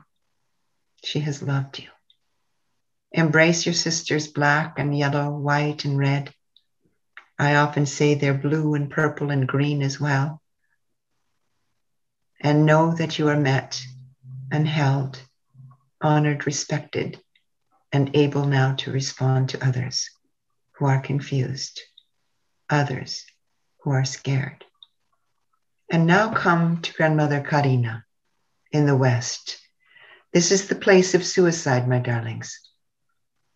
[1.04, 1.88] she has loved you.
[3.12, 6.34] Embrace your sisters, black and yellow, white and red.
[7.38, 10.42] I often say they're blue and purple and green as well
[12.40, 13.82] and know that you are met
[14.52, 15.20] and held,
[16.00, 17.20] honored, respected,
[17.96, 20.10] and able now to respond to others
[20.72, 21.80] who are confused,
[22.68, 23.24] others
[23.80, 24.66] who are scared.
[25.90, 28.02] And now come to Grandmother Kaariina.
[28.70, 29.58] in the West.
[30.34, 32.60] This is the place of suicide, my darlings.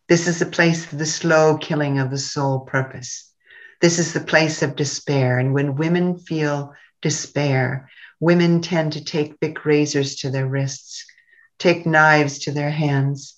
[0.09, 3.31] This is the place of the slow killing of the soul purpose.
[3.83, 5.39] This is the place of despair.
[5.39, 6.73] And when women feel
[7.03, 11.05] despair, women tend to take big razors to their wrists,
[11.59, 13.37] take knives to their hands.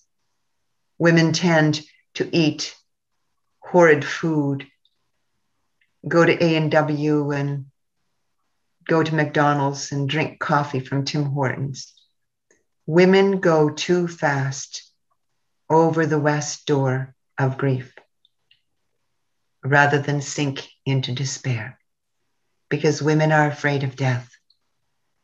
[0.98, 1.82] Women tend
[2.14, 2.74] to eat
[3.58, 4.66] horrid food,
[6.06, 7.66] go to A&W and
[8.86, 11.92] go to McDonald's and drink coffee from Tim Hortons.
[12.86, 14.90] Women go too fast
[15.70, 17.94] over the west door of grief
[19.64, 21.78] rather than sink into despair
[22.68, 24.30] because women are afraid of death.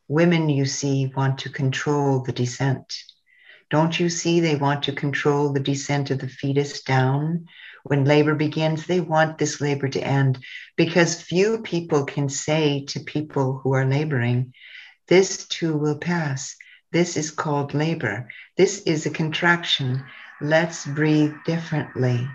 [0.06, 2.94] Women, you see, want to control the descent.
[3.70, 7.46] Don't you see they want to control the descent of the fetus down?
[7.84, 10.38] When labor begins, they want this labor to end
[10.76, 14.54] because few people can say to people who are laboring,
[15.06, 16.56] This too will pass.
[16.92, 18.28] This is called labor.
[18.56, 20.02] This is a contraction.
[20.40, 22.26] Let's breathe differently.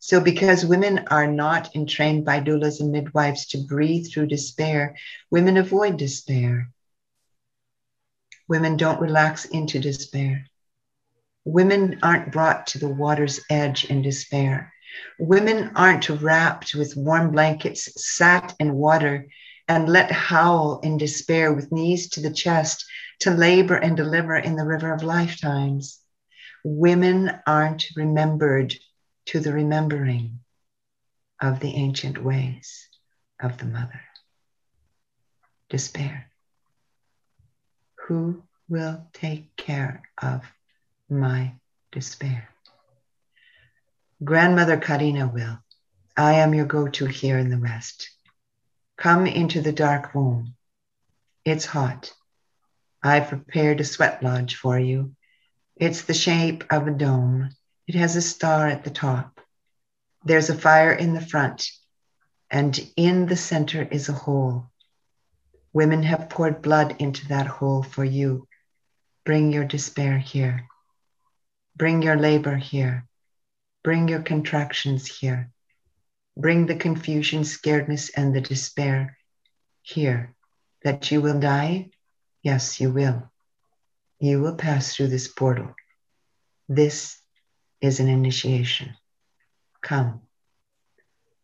[0.00, 4.96] So, because women are not entrained by doulas and midwives to breathe through despair,
[5.30, 6.71] women avoid despair.
[8.48, 10.46] Women don't relax into despair.
[11.44, 14.72] Women aren't brought to the water's edge in despair.
[15.18, 19.26] Women aren't wrapped with warm blankets, sat in water,
[19.68, 22.84] and let howl in despair with knees to the chest
[23.20, 26.00] to labor and deliver in the river of lifetimes.
[26.64, 28.74] Women aren't remembered
[29.26, 30.40] to the remembering
[31.40, 32.88] of the ancient ways
[33.40, 34.02] of the mother.
[35.70, 36.31] Despair.
[38.06, 40.42] Who will take care of
[41.08, 41.54] my
[41.92, 42.48] despair?
[44.24, 45.58] Grandmother Kaariina will.
[46.16, 48.10] I am your go to here in the West.
[48.96, 50.54] Come into the dark room.
[51.44, 52.12] It's hot.
[53.04, 55.14] I've prepared a sweat lodge for you.
[55.76, 57.50] It's the shape of a dome.
[57.86, 59.40] It has a star at the top.
[60.24, 61.70] There's a fire in the front,
[62.50, 64.71] and in the center is a hole.
[65.72, 68.46] Women have poured blood into that hole for you.
[69.24, 70.66] Bring your despair here.
[71.76, 73.06] Bring your labor here.
[73.82, 75.50] Bring your contractions here.
[76.36, 79.16] Bring the confusion, scaredness, and the despair
[79.82, 80.34] here.
[80.84, 81.90] That you will die?
[82.42, 83.30] Yes, you will.
[84.18, 85.74] You will pass through this portal.
[86.68, 87.18] This
[87.80, 88.94] is an initiation.
[89.80, 90.22] Come.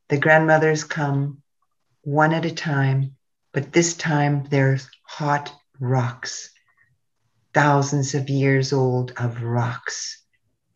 [0.08, 1.42] The grandmothers come
[2.02, 3.16] one at a time,
[3.52, 6.50] but this time there's hot rocks,
[7.54, 10.22] thousands of years old of rocks.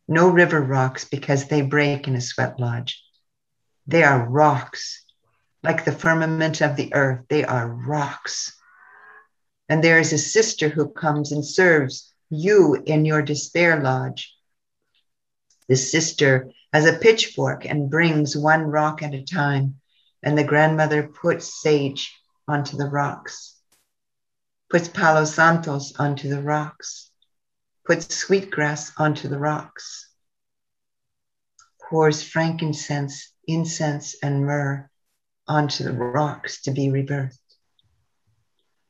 [0.09, 3.03] No river rocks because they break in a sweat lodge.
[3.87, 5.05] They are rocks,
[5.63, 7.27] like the firmament of the earth.
[7.29, 8.57] They are rocks.
[9.69, 14.35] And there is a sister who comes and serves you in your despair lodge
[15.69, 19.81] the sister has a pitchfork and brings one rock at a time,
[20.23, 22.15] and the grandmother puts sage
[22.49, 23.57] onto the rocks,
[24.71, 27.11] puts palo santos onto the rocks,
[27.87, 30.09] puts sweetgrass onto the rocks,
[31.89, 34.89] pours frankincense, incense, and myrrh
[35.47, 37.39] onto the rocks to be rebirthed.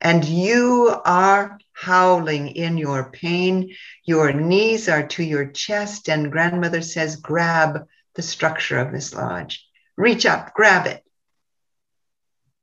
[0.01, 3.75] And you are howling in your pain.
[4.05, 9.67] Your knees are to your chest, and grandmother says, Grab the structure of this lodge.
[9.97, 11.05] Reach up, grab it.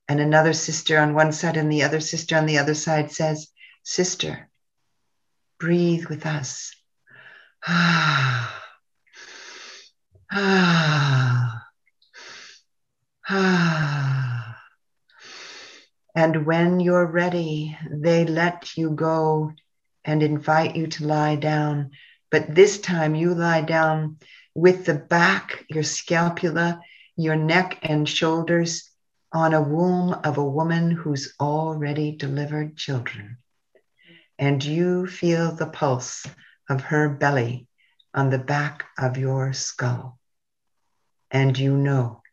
[0.10, 3.48] And another sister on one side and the other sister on the other side says,
[3.84, 4.50] Sister,
[5.60, 6.76] breathe with us.
[7.68, 8.60] Ah,
[10.32, 11.62] ah,
[13.30, 14.58] ah.
[16.16, 19.52] And when you're ready, they let you go
[20.04, 21.92] and invite you to lie down.
[22.32, 24.18] But this time you lie down
[24.56, 26.82] with the back, your scapula,
[27.16, 28.90] your neck and shoulders
[29.32, 33.38] on a womb of a woman who's already delivered children.
[34.40, 36.26] And you feel the pulse
[36.70, 37.68] of her belly
[38.14, 40.20] on the back of your skull.
[41.32, 42.24] And you know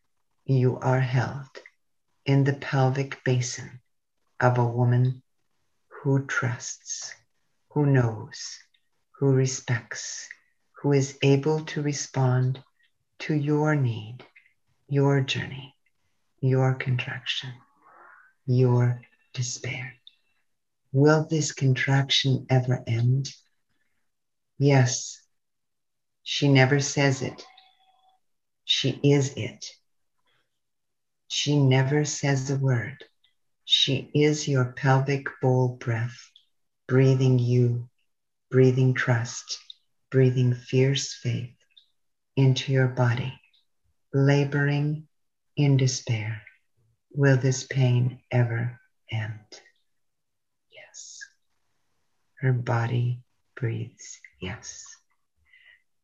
[0.46, 1.50] you are held
[2.24, 3.80] in the pelvic basin
[4.40, 5.22] of a woman
[5.88, 7.14] who trusts,
[7.70, 8.58] who knows,
[9.18, 10.28] who respects,
[10.82, 12.62] who is able to respond
[13.20, 14.18] to your need,
[14.88, 15.75] your journey,
[16.40, 17.50] your contraction,
[18.46, 19.00] your
[19.32, 19.94] despair.
[20.92, 23.28] Will this contraction ever end?
[24.58, 25.20] Yes.
[26.22, 27.44] She never says it.
[28.64, 29.64] She is it.
[31.28, 33.04] She never says a word.
[33.64, 36.16] She is your pelvic bowl breath,
[36.88, 37.88] breathing you,
[38.50, 39.58] breathing trust,
[40.10, 41.54] breathing fierce faith
[42.36, 43.32] into your body,
[44.12, 45.05] laboring
[45.56, 46.42] in despair.
[47.12, 48.78] Will this pain ever
[49.10, 49.60] end?
[50.70, 51.20] Yes.
[52.40, 53.22] Her body
[53.54, 54.84] breathes yes.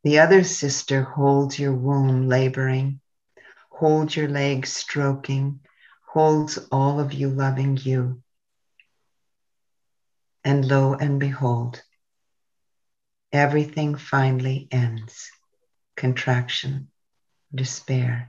[0.04, 3.00] The other sister holds your womb, laboring,
[3.70, 5.60] holds your legs, stroking,
[6.08, 8.22] holds all of you, loving you.
[10.44, 11.82] And lo and behold,
[13.32, 15.30] everything finally ends
[15.96, 16.88] contraction,
[17.54, 18.28] despair,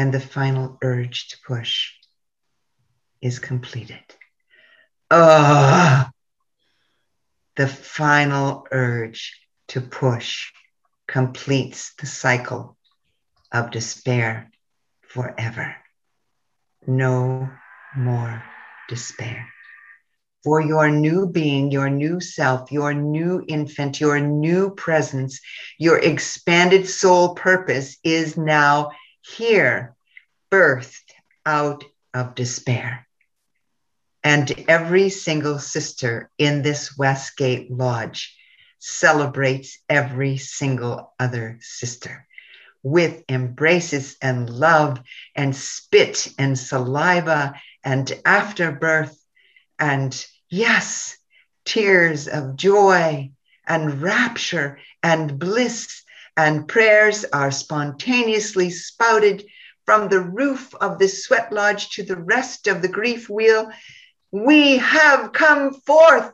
[0.00, 1.92] and the final urge to push
[3.20, 4.02] is completed.
[5.10, 6.10] Ah,
[7.56, 9.38] the final urge
[9.68, 10.52] to push
[11.06, 12.78] completes the cycle
[13.52, 14.50] of despair
[15.02, 15.76] forever.
[16.86, 17.50] No
[17.94, 18.42] more
[18.88, 19.52] despair.
[20.44, 25.42] For your new being, your new self, your new infant, your new presence,
[25.78, 28.92] your expanded soul purpose is now
[29.22, 29.94] here,
[30.50, 31.12] birthed
[31.44, 33.06] out of despair.
[34.22, 38.36] And every single sister in this Westgate Lodge
[38.78, 42.26] celebrates every single other sister
[42.82, 45.00] with embraces and love
[45.34, 47.54] and spit and saliva
[47.84, 49.16] and afterbirth
[49.78, 51.16] and yes,
[51.64, 53.30] tears of joy
[53.66, 56.02] and rapture and bliss
[56.40, 59.44] and prayers are spontaneously spouted
[59.84, 63.70] from the roof of the sweat lodge to the rest of the grief wheel.
[64.30, 66.32] We have come forth.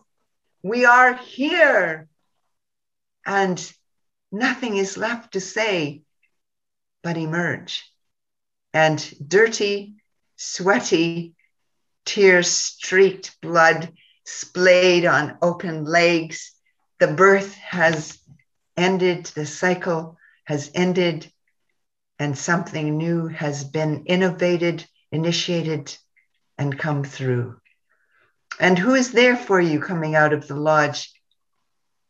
[0.62, 2.06] We are here.
[3.24, 3.58] And
[4.30, 6.02] nothing is left to say
[7.02, 7.84] but emerge.
[8.72, 9.94] And dirty,
[10.36, 11.34] sweaty,
[12.04, 13.92] tear streaked blood
[14.24, 16.52] splayed on open legs.
[17.00, 18.18] The birth has
[18.76, 21.30] ended, the cycle has ended,
[22.18, 25.96] and something new has been innovated, initiated,
[26.58, 27.60] and come through.
[28.58, 31.12] And who is there for you coming out of the lodge?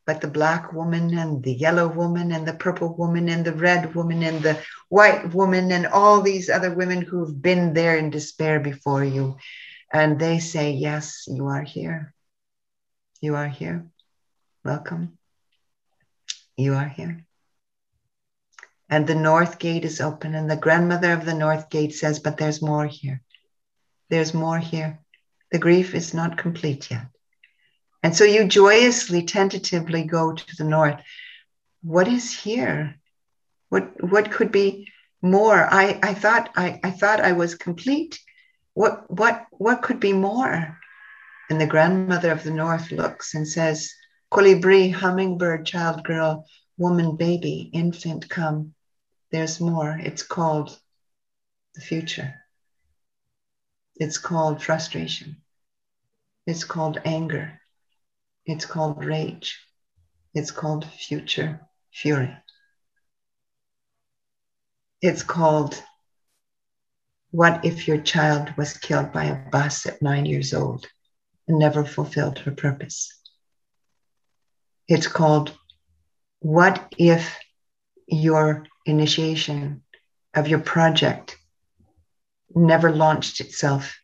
[0.06, 3.94] But the black woman and the yellow woman and the purple woman and the red
[3.96, 8.60] woman and the white woman and all these other women who've been there in despair
[8.60, 9.36] before you.
[9.92, 12.14] And they say, Yes, you are here.
[13.20, 13.86] You are here.
[14.64, 15.18] Welcome.
[16.56, 17.24] You are here.
[18.88, 22.38] And the north gate is open, and the grandmother of the north gate says, But
[22.38, 23.20] there's more here.
[24.08, 25.00] There's more here.
[25.50, 27.06] The grief is not complete yet.
[28.02, 31.00] And so you joyously, tentatively go to the north.
[31.82, 32.96] What is here?
[33.68, 34.88] What what could be
[35.22, 35.66] more?
[35.68, 38.20] I, I thought I, I thought I was complete.
[38.74, 40.78] What what what could be more?
[41.50, 43.92] And the grandmother of the north looks and says,
[44.30, 46.46] Colibri, hummingbird, child girl,
[46.76, 48.74] woman, baby, infant, come.
[49.30, 49.98] There's more.
[49.98, 50.78] It's called
[51.74, 52.34] the future.
[53.96, 55.42] It's called frustration.
[56.46, 57.60] It's called anger.
[58.44, 59.58] It's called rage.
[60.34, 61.60] It's called future
[61.92, 62.36] fury.
[65.00, 65.82] It's called
[67.30, 70.86] what if your child was killed by a bus at nine years old
[71.48, 73.12] and never fulfilled her purpose?
[74.88, 75.56] It's called
[76.38, 77.36] What if
[78.06, 79.82] your initiation
[80.32, 81.36] of your project
[82.54, 83.98] never launched itself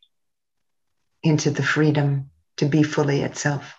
[1.22, 3.76] into the freedom to be fully itself?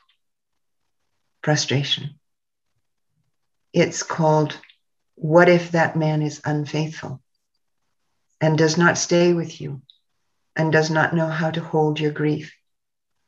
[1.44, 2.20] Frustration.
[3.74, 4.58] It's called
[5.16, 7.22] What if that man is unfaithful
[8.40, 9.82] and does not stay with you
[10.56, 12.56] and does not know how to hold your grief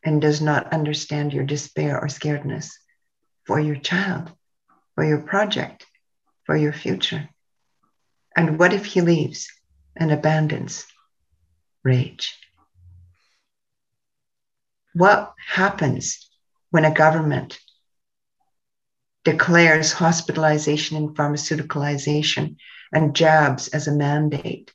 [0.01, 2.71] and does not understand your despair or scaredness?
[3.45, 4.31] For your child,
[4.95, 5.85] for your project,
[6.45, 7.29] for your future?
[8.35, 9.49] And what if he leaves
[9.95, 10.85] and abandons
[11.83, 12.37] rage?
[14.93, 16.29] What happens
[16.71, 17.59] when a government
[19.23, 22.57] declares hospitalization and pharmaceuticalization
[22.93, 24.71] and jabs as a mandate?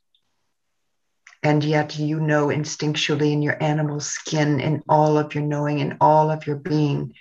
[1.43, 5.97] And yet, you know instinctually in your animal skin, in all of your knowing, in
[5.99, 7.15] all of your being,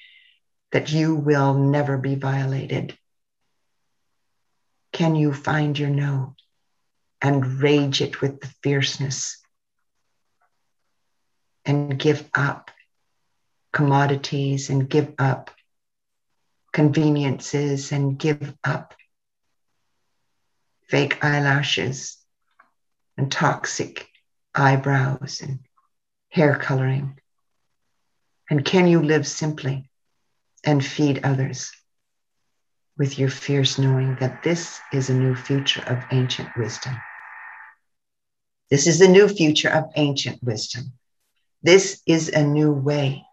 [0.72, 2.98] that you will never be violated?
[4.92, 6.36] Can you find your no
[7.22, 9.38] and rage it with the fierceness
[11.66, 12.72] and give up
[13.74, 15.52] commodities and give up
[16.72, 18.94] conveniences and give up
[20.88, 22.18] fake eyelashes
[23.18, 24.08] and toxic
[24.56, 25.60] eyebrows and
[26.30, 27.20] hair coloring?
[28.50, 29.89] And can you live simply
[30.66, 31.72] and feed others
[32.98, 36.96] with your fierce knowing that this is a new future of ancient wisdom?
[38.70, 40.94] This is the new future of ancient wisdom.
[41.64, 43.26] This is a new way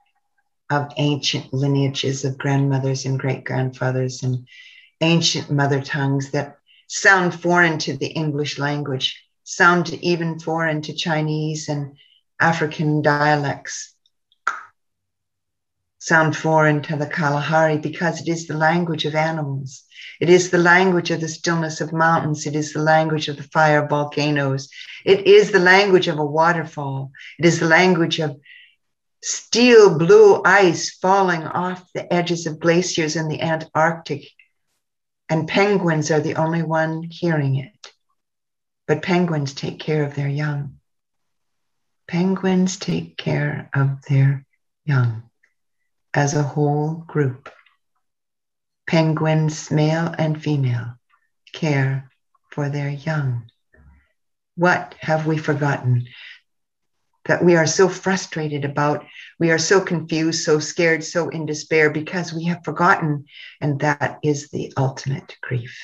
[0.70, 4.46] of ancient lineages of grandmothers and great grandfathers and
[5.00, 6.58] ancient mother tongues that
[6.88, 11.96] sound foreign to the English language, sound even foreign to Chinese and
[12.40, 13.94] African dialects,
[16.06, 19.82] sound foreign to the Kalahari because it is the language of animals.
[20.20, 22.46] It is the language of the stillness of mountains.
[22.46, 24.68] It is the language of the fire of volcanoes.
[25.04, 27.10] It is the language of a waterfall.
[27.40, 28.38] It is the language of
[29.20, 34.28] steel blue ice falling off the edges of glaciers in the Antarctic.
[35.28, 37.92] And penguins are the only one hearing it.
[38.86, 40.78] But penguins take care of their young.
[42.06, 44.46] Penguins take care of their
[44.84, 45.24] young
[46.16, 47.50] as a whole group.
[48.88, 50.94] Penguins, male and female,
[51.52, 52.10] care
[52.50, 53.50] for their young.
[54.56, 56.06] What have we forgotten?
[57.26, 59.04] That we are so frustrated about,
[59.38, 63.26] we are so confused, so scared, so in despair because we have forgotten,
[63.60, 65.76] and that is the ultimate grief.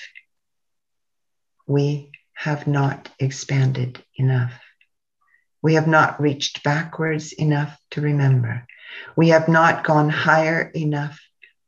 [1.67, 4.59] We have not expanded enough.
[5.61, 8.67] We have not reached backwards enough to remember.
[9.17, 11.21] We have not gone higher enough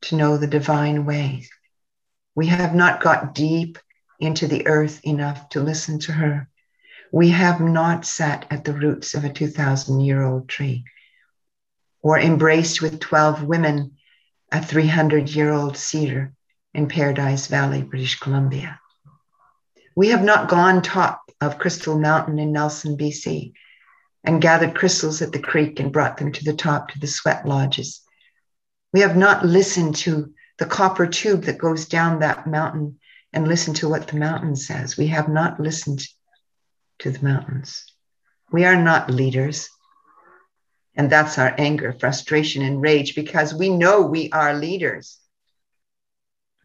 [0.03, 1.47] to know the divine way.
[2.35, 3.77] We have not got deep
[4.19, 6.49] into the earth enough to listen to her.
[7.11, 10.85] We have not sat at the roots of a 2,000 year old tree
[12.01, 13.97] or embraced with 12 women
[14.51, 16.33] a 300 year old cedar
[16.73, 18.79] in Paradise Valley, British Columbia.
[19.95, 23.53] We have not gone top of Crystal Mountain in Nelson, BC,
[24.25, 27.47] and gathered crystals at the creek and brought them to the top to the sweat
[27.47, 28.01] lodges.
[28.91, 32.99] We have not listened to the copper tube that goes down that mountain
[33.31, 34.97] and listened to what the mountain says.
[34.97, 36.07] We have not listened
[36.99, 37.85] to the mountains.
[38.51, 39.69] We are not leaders.
[40.95, 45.19] And that's our anger, frustration, and rage because we know we are leaders.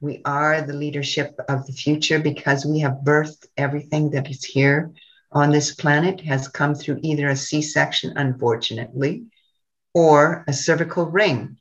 [0.01, 4.93] We are the leadership of the future because we have birthed everything that is here
[5.33, 9.27] on this planet has come through either a C section, unfortunately,
[9.95, 11.59] or a cervical ring.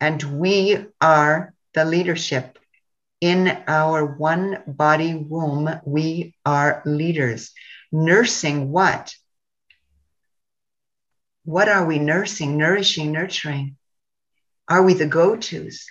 [0.00, 2.58] And we are the leadership.
[3.20, 7.52] In our one body womb, we are leaders.
[7.92, 9.14] Nursing what?
[11.44, 13.76] What are we nursing, nourishing, nurturing?
[14.68, 15.86] Are we the go tos?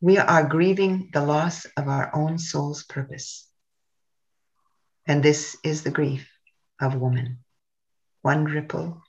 [0.00, 3.49] We are grieving the loss of our own soul's purpose.
[5.10, 6.30] And this is the grief
[6.80, 7.38] of woman.
[8.22, 9.02] One ripple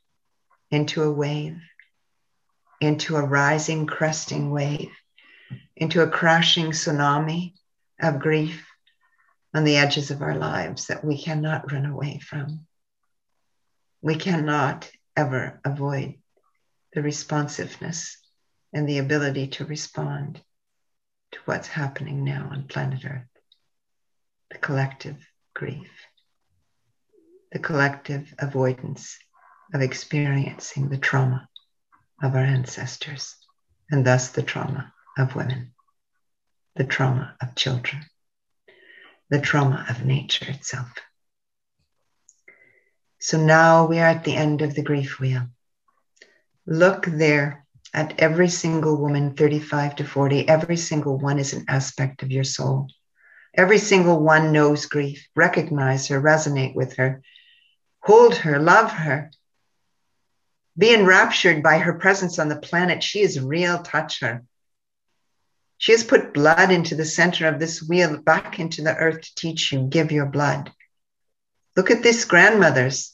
[0.71, 1.61] into a wave,
[2.79, 4.89] into a rising, cresting wave,
[5.75, 7.53] into a crashing tsunami
[8.01, 8.65] of grief
[9.53, 12.65] on the edges of our lives that we cannot run away from.
[14.01, 16.15] We cannot ever avoid
[16.93, 18.17] the responsiveness
[18.73, 20.41] and the ability to respond
[21.33, 23.29] to what's happening now on planet Earth,
[24.49, 25.23] the collective
[25.53, 25.89] grief,
[27.51, 29.17] the collective avoidance
[29.73, 31.47] of experiencing the trauma
[32.21, 33.35] of our ancestors,
[33.89, 35.73] and thus the trauma of women,
[36.75, 38.03] the trauma of children,
[39.29, 40.91] the trauma of nature itself.
[43.19, 45.47] So now we are at the end of the grief wheel.
[46.65, 52.23] Look there at every single woman, 35 to 40, every single one is an aspect
[52.23, 52.87] of your soul.
[53.53, 55.27] Every single one knows grief.
[55.35, 57.21] Recognize her, resonate with her,
[57.99, 59.31] hold her, love her.
[60.77, 63.03] Be enraptured by her presence on the planet.
[63.03, 63.83] She is real.
[63.83, 64.43] Touch her.
[65.77, 69.35] She has put blood into the center of this wheel, back into the earth to
[69.35, 70.71] teach you give your blood.
[71.75, 73.13] Look at this grandmothers,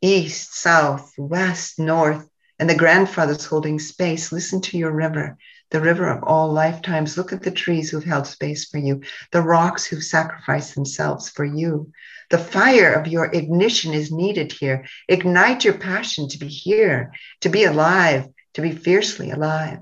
[0.00, 4.30] east, south, west, north, and the grandfathers holding space.
[4.30, 5.38] Listen to your river
[5.70, 7.16] the river of all lifetimes.
[7.16, 9.02] Look at the trees who've held space for you,
[9.32, 11.92] the rocks who've sacrificed themselves for you.
[12.30, 14.86] The fire of your ignition is needed here.
[15.08, 19.78] Ignite your passion to be here, to be alive, to be fiercely alive.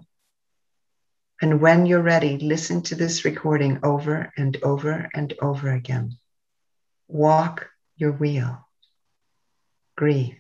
[1.43, 6.17] And when you're ready, listen to this recording over and over and over again.
[7.09, 8.67] Walk your wheel.
[9.97, 10.39] Grieve.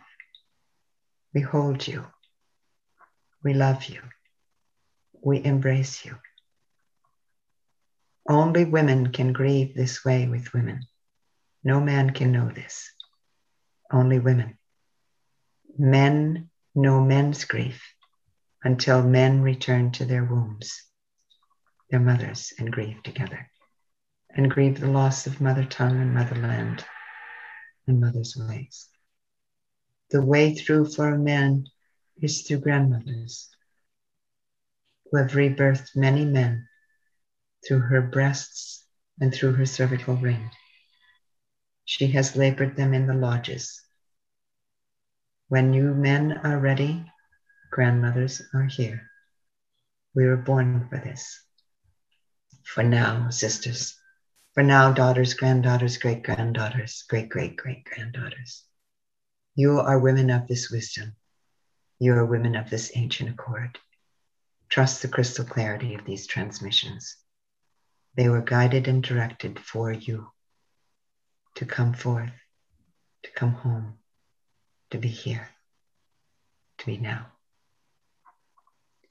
[1.34, 2.06] We hold you.
[3.42, 4.00] We love you
[5.24, 6.16] we embrace you.
[8.28, 10.86] Only women can grieve this way with women.
[11.62, 12.90] No man can know this.
[13.90, 14.58] Only women.
[15.78, 17.82] Men know men's grief
[18.62, 20.82] until men return to their wombs,
[21.90, 23.50] their mothers, and grieve together,
[24.30, 26.84] and grieve the loss of mother tongue and motherland
[27.86, 28.88] and mother's ways.
[30.10, 31.66] The way through for a man
[32.20, 33.53] is through grandmothers
[35.14, 36.66] who have rebirthed many men
[37.64, 38.84] through her breasts
[39.20, 40.50] and through her cervical ring.
[41.84, 43.80] She has labored them in the lodges.
[45.46, 47.06] When you men are ready,
[47.70, 49.08] grandmothers are here.
[50.16, 51.40] We were born for this.
[52.64, 53.96] For now, sisters.
[54.54, 58.64] For now, daughters, granddaughters, great granddaughters, great great great granddaughters.
[59.54, 61.14] You are women of this wisdom.
[62.00, 63.78] You are women of this ancient accord.
[64.74, 67.16] Trust the crystal clarity of these transmissions.
[68.16, 70.32] They were guided and directed for you
[71.54, 72.32] to come forth,
[73.22, 73.98] to come home,
[74.90, 75.48] to be here,
[76.78, 77.26] to be now.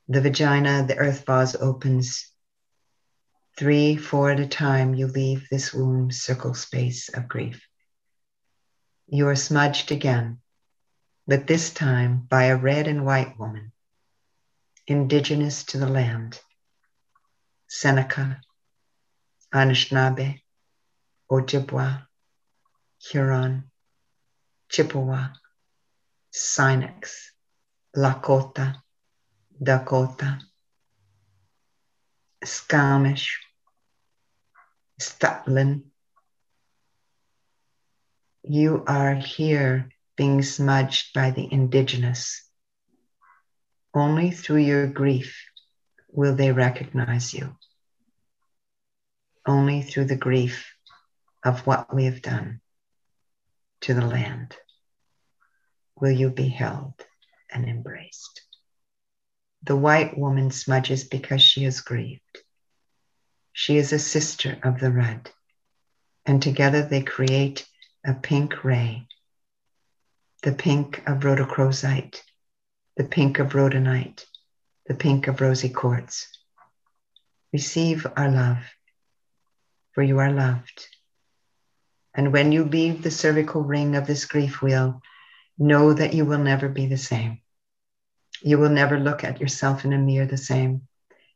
[0.09, 2.30] The vagina, the earth vase opens.
[3.57, 7.66] Three, four at a time, you leave this womb circle space of grief.
[9.07, 10.41] You are smudged again,
[11.26, 13.73] but this time by a red and white woman,
[14.88, 16.40] indigenous to the land.
[17.68, 18.42] Seneca,
[19.54, 20.42] Anishinaabe,
[21.32, 22.06] Ojibwa,
[23.00, 23.72] Huron,
[24.70, 25.30] Chippewa,
[26.34, 27.30] Sinex,
[27.96, 28.76] Lakota,
[29.62, 30.40] Dakota,
[32.44, 33.40] Squamish,
[35.00, 35.84] Stutland.
[38.44, 42.48] You are here being smudged by the indigenous.
[43.94, 45.46] Only through your grief
[46.10, 47.56] will they recognize you.
[49.46, 50.74] Only through the grief
[51.44, 52.62] of what we have done
[53.82, 54.56] to the land
[55.96, 56.94] will you be held
[57.52, 58.41] and embraced.
[59.64, 62.39] The white woman smudges because she is grieved.
[63.52, 65.30] She is a sister of the red,
[66.26, 67.68] and together they create
[68.06, 69.08] a pink ray
[70.44, 72.22] the pink of rhodochrosite,
[72.96, 74.24] the pink of rhodonite,
[74.86, 76.28] the pink of rosy quartz.
[77.52, 78.60] Receive our love,
[79.94, 80.88] for you are loved.
[82.14, 85.02] And when you leave the cervical ring of this grief wheel,
[85.58, 87.39] know that you will never be the same.
[88.44, 90.88] You will never look at yourself in a mirror the same.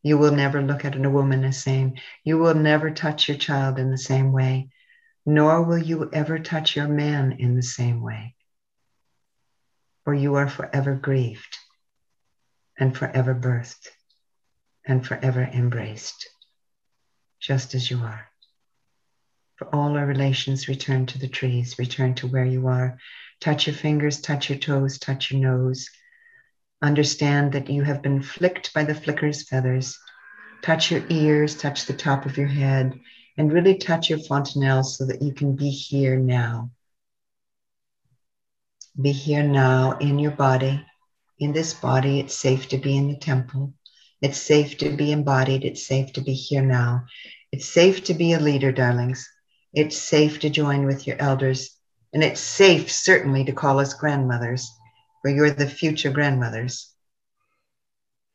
[0.04, 1.96] You will never look at a woman the same.
[2.24, 4.70] You will never touch your child in the same way,
[5.26, 8.36] nor will you ever touch your man in the same way
[10.08, 11.58] for you are forever grieved
[12.80, 13.90] and forever birthed
[14.86, 16.30] and forever embraced,
[17.42, 18.26] just as you are.
[19.58, 22.98] For all our relations, return to the trees, return to where you are.
[23.42, 25.90] Touch your fingers, touch your toes, touch your nose.
[26.82, 30.00] Understand that you have been flicked by the flicker's feathers.
[30.62, 32.98] Touch your ears, touch the top of your head,
[33.36, 36.72] and really touch your fontanelle so that you can be here now
[39.00, 40.84] be here now in your body.
[41.40, 43.74] In this body, it's safe to be in the temple.
[44.22, 45.64] It's safe to be embodied.
[45.64, 47.06] It's safe to be here now.
[47.52, 49.30] It's safe to be a leader, darlings.
[49.72, 51.78] It's safe to join with your elders.
[52.12, 54.68] And it's safe, certainly, to call us grandmothers,
[55.22, 56.92] for you're the future grandmothers.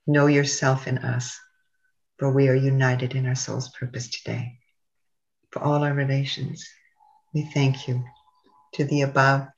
[0.06, 1.36] Know yourself in us,
[2.18, 4.58] for we are united in our soul's purpose today.
[5.50, 6.64] For all our relations,
[7.34, 8.04] we thank you
[8.74, 9.48] to the above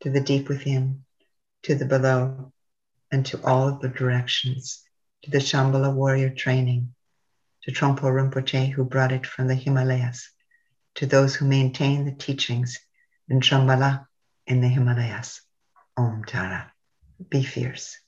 [0.00, 1.04] to the deep within,
[1.62, 2.52] to the below,
[3.10, 4.82] and to all of the directions,
[5.22, 6.94] to the Shambhala warrior training,
[7.62, 10.30] to Trungpa Rinpoche who brought it from the Himalayas,
[10.96, 12.78] to those who maintain the teachings
[13.28, 14.06] in Shambhala
[14.46, 15.42] in the Himalayas.
[15.96, 16.72] Om Tara.
[17.28, 17.98] Be fierce.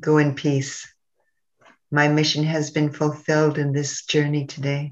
[0.00, 0.92] Go in peace.
[1.90, 4.90] My mission has been fulfilled in this journey today.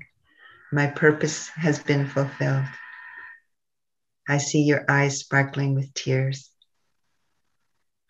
[0.72, 2.64] My purpose has been fulfilled.
[4.28, 6.50] I see your eyes sparkling with tears.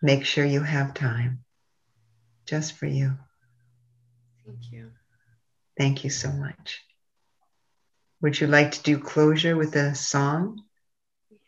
[0.01, 1.43] Make sure you have time
[2.45, 3.17] just for you.
[4.45, 4.91] Thank you.
[5.77, 6.81] Thank you so much.
[8.21, 10.61] Would you like to do closure with a song?
[11.29, 11.39] Yes.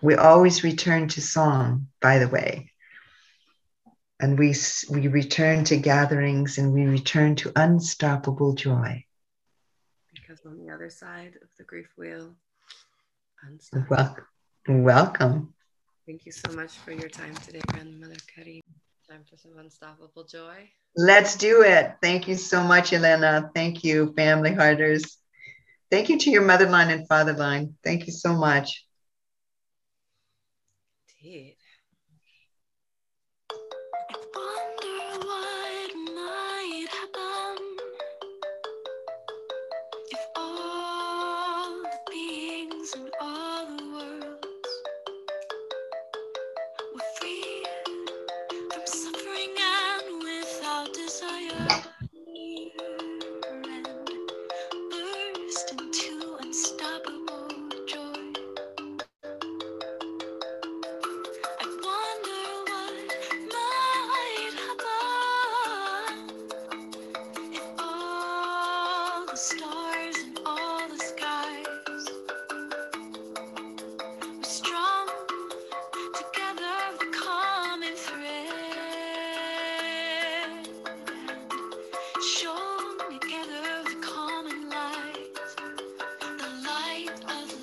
[0.00, 2.72] We always return to song, by the way
[4.20, 4.54] and we,
[4.90, 9.04] we return to gatherings and we return to unstoppable joy.
[10.14, 12.34] Because on the other side of the grief wheel,
[13.88, 14.24] Welcome.
[14.68, 15.54] Welcome.
[16.06, 18.62] Thank you so much for your time today, Grandmother Kaariina.
[19.08, 20.68] Time for some unstoppable joy.
[20.96, 21.94] Let's do it.
[22.02, 23.50] Thank you so much, Elena.
[23.54, 25.18] Thank you, family hearters.
[25.90, 27.76] Thank you to your mother line and father line.
[27.84, 28.84] Thank you so much.
[31.22, 31.57] Indeed.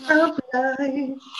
[0.09, 1.34] of life.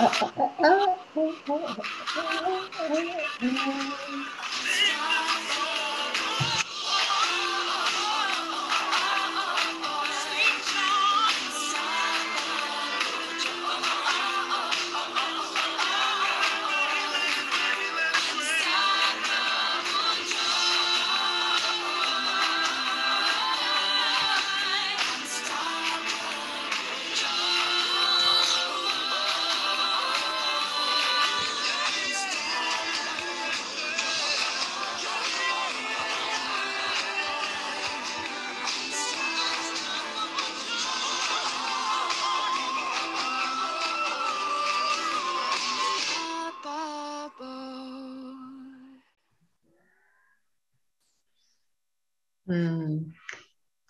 [0.00, 0.10] あっ!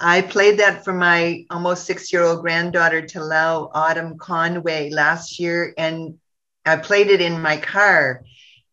[0.08, 5.74] I played that for my almost six year old granddaughter, Talal Autumn Conway, last year.
[5.76, 6.18] And
[6.64, 8.22] I played it in my car.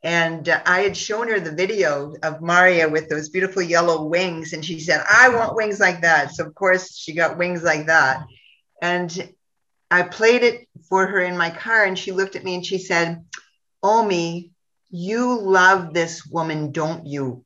[0.02, 4.54] And uh, I had shown her the video of Myra with those beautiful yellow wings.
[4.54, 6.32] And she said, I want wings like that.
[6.32, 8.26] So, of course, she got wings like that.
[8.82, 9.30] And
[9.92, 11.84] I played it for her in my car.
[11.84, 13.26] And she looked at me and she said,
[13.84, 14.52] Omi,
[14.90, 17.44] you love this woman, don't you?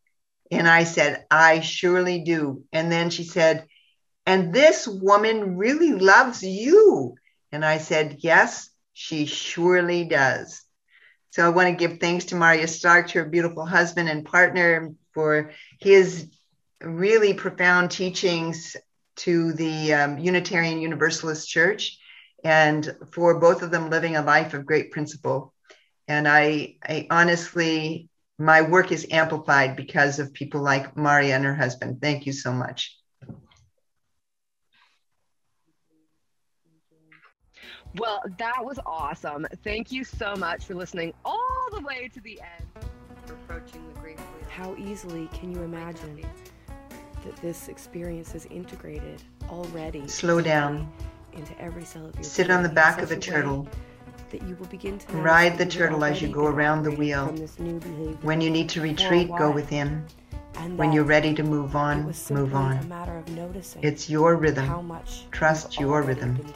[0.52, 2.66] And I said, I surely do.
[2.72, 3.66] And then she said,
[4.30, 7.16] And this woman really loves you.
[7.52, 10.62] And I said, Yes, she surely does.
[11.32, 14.92] So I want to give thanks to Myra Stark, to her beautiful husband and partner,
[15.16, 15.50] for
[15.80, 16.30] his
[16.80, 18.76] really profound teachings
[19.16, 21.98] to the um, Unitarian Universalist Church
[22.44, 25.56] and for both of them living a life of great principle.
[26.08, 31.56] And I, I honestly my work is amplified because of people like Myra and her
[31.56, 32.00] husband.
[32.00, 32.99] Thank you so much.
[37.98, 39.48] Well, that was awesome.
[39.64, 42.86] Thank you so much for listening all the way to the end.
[43.28, 44.50] Approaching the grief wheel.
[44.50, 46.22] How easily can you imagine
[47.26, 50.08] that this experience is integrated already?
[50.08, 50.92] Slow down.
[51.34, 53.68] Into every cell of your Sit on the back of a turtle.
[54.32, 56.84] That you will begin to Ride the notice that you've turtle as you go around
[56.84, 57.28] the wheel.
[57.28, 58.18] from this new behavior.
[58.22, 60.06] When you need to retreat, go within.
[60.56, 62.90] And When you're ready to move on, move simply a on.
[62.90, 64.88] matter of noticing It's your how rhythm.
[64.88, 66.54] much Trust you've your already rhythm.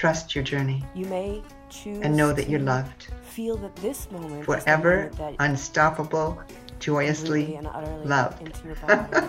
[0.00, 0.22] Been doing this.
[0.22, 3.08] Trust your journey You may choose and know that you're loved.
[3.22, 6.40] Feel that this moment is Forever, moment unstoppable,
[6.80, 8.40] joyously and utterly loved.
[8.42, 9.28] into your body.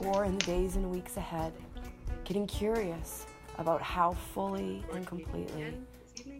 [0.00, 1.52] or in the days and weeks ahead,
[2.24, 3.26] getting curious
[3.58, 5.74] about how fully and completely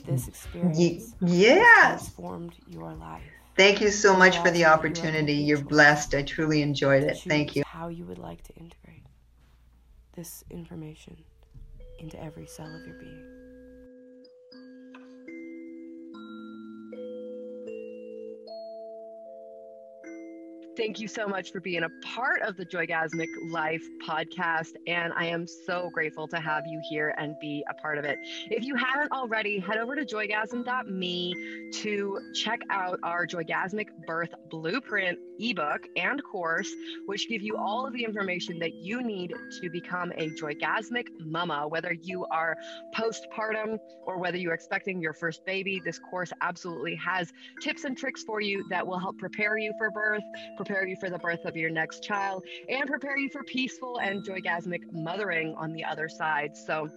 [0.05, 2.13] this experience Ye- yes.
[2.13, 3.23] transformed your life.
[3.57, 5.33] Thank you so much for the opportunity.
[5.35, 6.15] You're blessed.
[6.15, 7.17] I truly enjoyed it.
[7.27, 7.63] Thank you.
[7.67, 9.03] How you would like to integrate
[10.15, 11.17] this information
[11.99, 13.36] into every cell of your being.
[20.77, 24.75] Thank you so much for being a part of the Joygasmic Life podcast.
[24.87, 28.19] And I am so grateful to have you here and be a part of it.
[28.51, 35.19] If you haven't already, head over to joygasm.me to check out our Joygasmic Birth Blueprint
[35.39, 36.71] ebook and course,
[37.07, 41.67] which give you all of the information that you need to become a Joygasmic mama,
[41.69, 42.57] whether you are
[42.95, 45.81] postpartum or whether you're expecting your first baby.
[45.85, 49.91] This course absolutely has tips and tricks for you that will help prepare you for
[49.91, 50.23] birth
[50.67, 54.25] prepare you for the birth of your next child, and prepare you for peaceful and
[54.25, 56.57] joygasmic mothering on the other side.
[56.57, 56.89] So,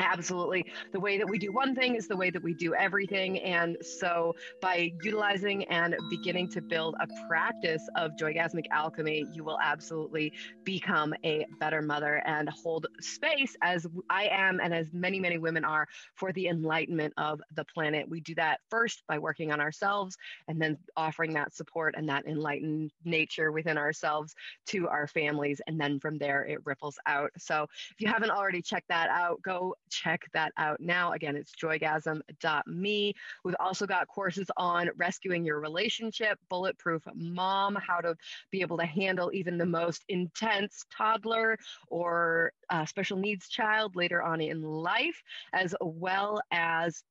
[0.00, 0.64] Absolutely.
[0.92, 3.38] The way that we do one thing is the way that we do everything.
[3.40, 9.58] And so, by utilizing and beginning to build a practice of joygasmic alchemy, you will
[9.62, 10.32] absolutely
[10.64, 15.64] become a better mother and hold space as I am and as many, many women
[15.64, 18.08] are for the enlightenment of the planet.
[18.08, 20.16] We do that first by working on ourselves
[20.48, 24.34] and then offering that support and that enlightened nature within ourselves
[24.66, 25.60] to our families.
[25.66, 27.30] And then from there, it ripples out.
[27.38, 31.12] So, if you haven't already checked that out, go check that out now.
[31.12, 33.14] Again, it's joygasm.me.
[33.44, 38.16] We've also got courses on rescuing your relationship, bulletproof mom, how to
[38.50, 41.58] be able to handle even the most intense toddler
[41.88, 45.22] or uh, special needs child later on in life,
[45.52, 47.02] as well as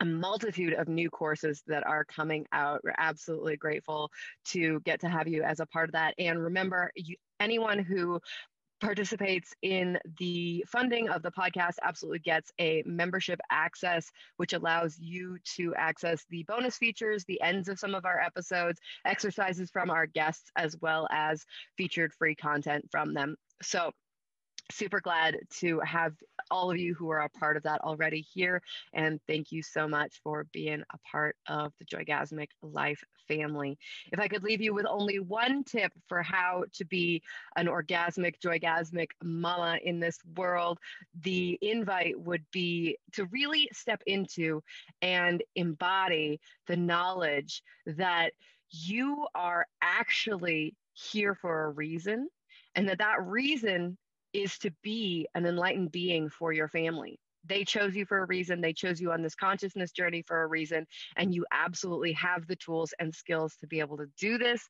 [0.00, 2.80] a multitude of new courses that are coming out.
[2.82, 4.10] We're absolutely grateful
[4.46, 6.14] to get to have you as a part of that.
[6.18, 8.20] And remember, you, anyone who
[8.82, 15.38] participates in the funding of the podcast absolutely gets a membership access, which allows you
[15.56, 20.06] to access the bonus features, the ends of some of our episodes, exercises from our
[20.06, 21.44] guests, as well as
[21.76, 23.36] featured free content from them.
[23.62, 23.92] So
[24.70, 26.14] super glad to have
[26.50, 28.62] all of you who are a part of that already here.
[28.92, 33.78] And thank you so much for being a part of the Joygasmic Life family.
[34.12, 37.22] If I could leave you with only one tip for how to be
[37.56, 40.78] an orgasmic, joygasmic mama in this world,
[41.22, 44.62] the invite would be to really step into
[45.00, 48.32] and embody the knowledge that
[48.70, 52.28] you are actually here for a reason
[52.74, 53.96] and that that reason
[54.32, 57.18] is to be an enlightened being for your family.
[57.44, 58.60] They chose you for a reason.
[58.60, 60.86] They chose you on this consciousness journey for a reason.
[61.16, 64.68] And you absolutely have the tools and skills to be able to do this.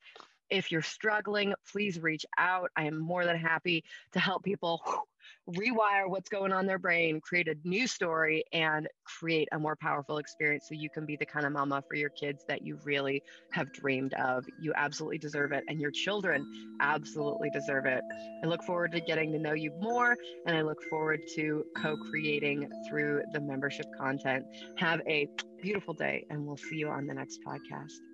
[0.53, 2.71] If you're struggling, please reach out.
[2.77, 4.83] I am more than happy to help people
[5.51, 10.19] rewire what's going on their brain, create a new story, and create a more powerful
[10.19, 13.23] experience so you can be the kind of mama for your kids that you really
[13.53, 14.45] have dreamed of.
[14.61, 16.45] You absolutely deserve it, and your children
[16.83, 18.03] absolutely deserve it.
[18.45, 20.15] I look forward to getting to know you more,
[20.47, 24.45] and I look forward to co creating through the membership content.
[24.77, 25.27] Have a
[25.63, 28.12] beautiful day, and we'll see you on the next podcast.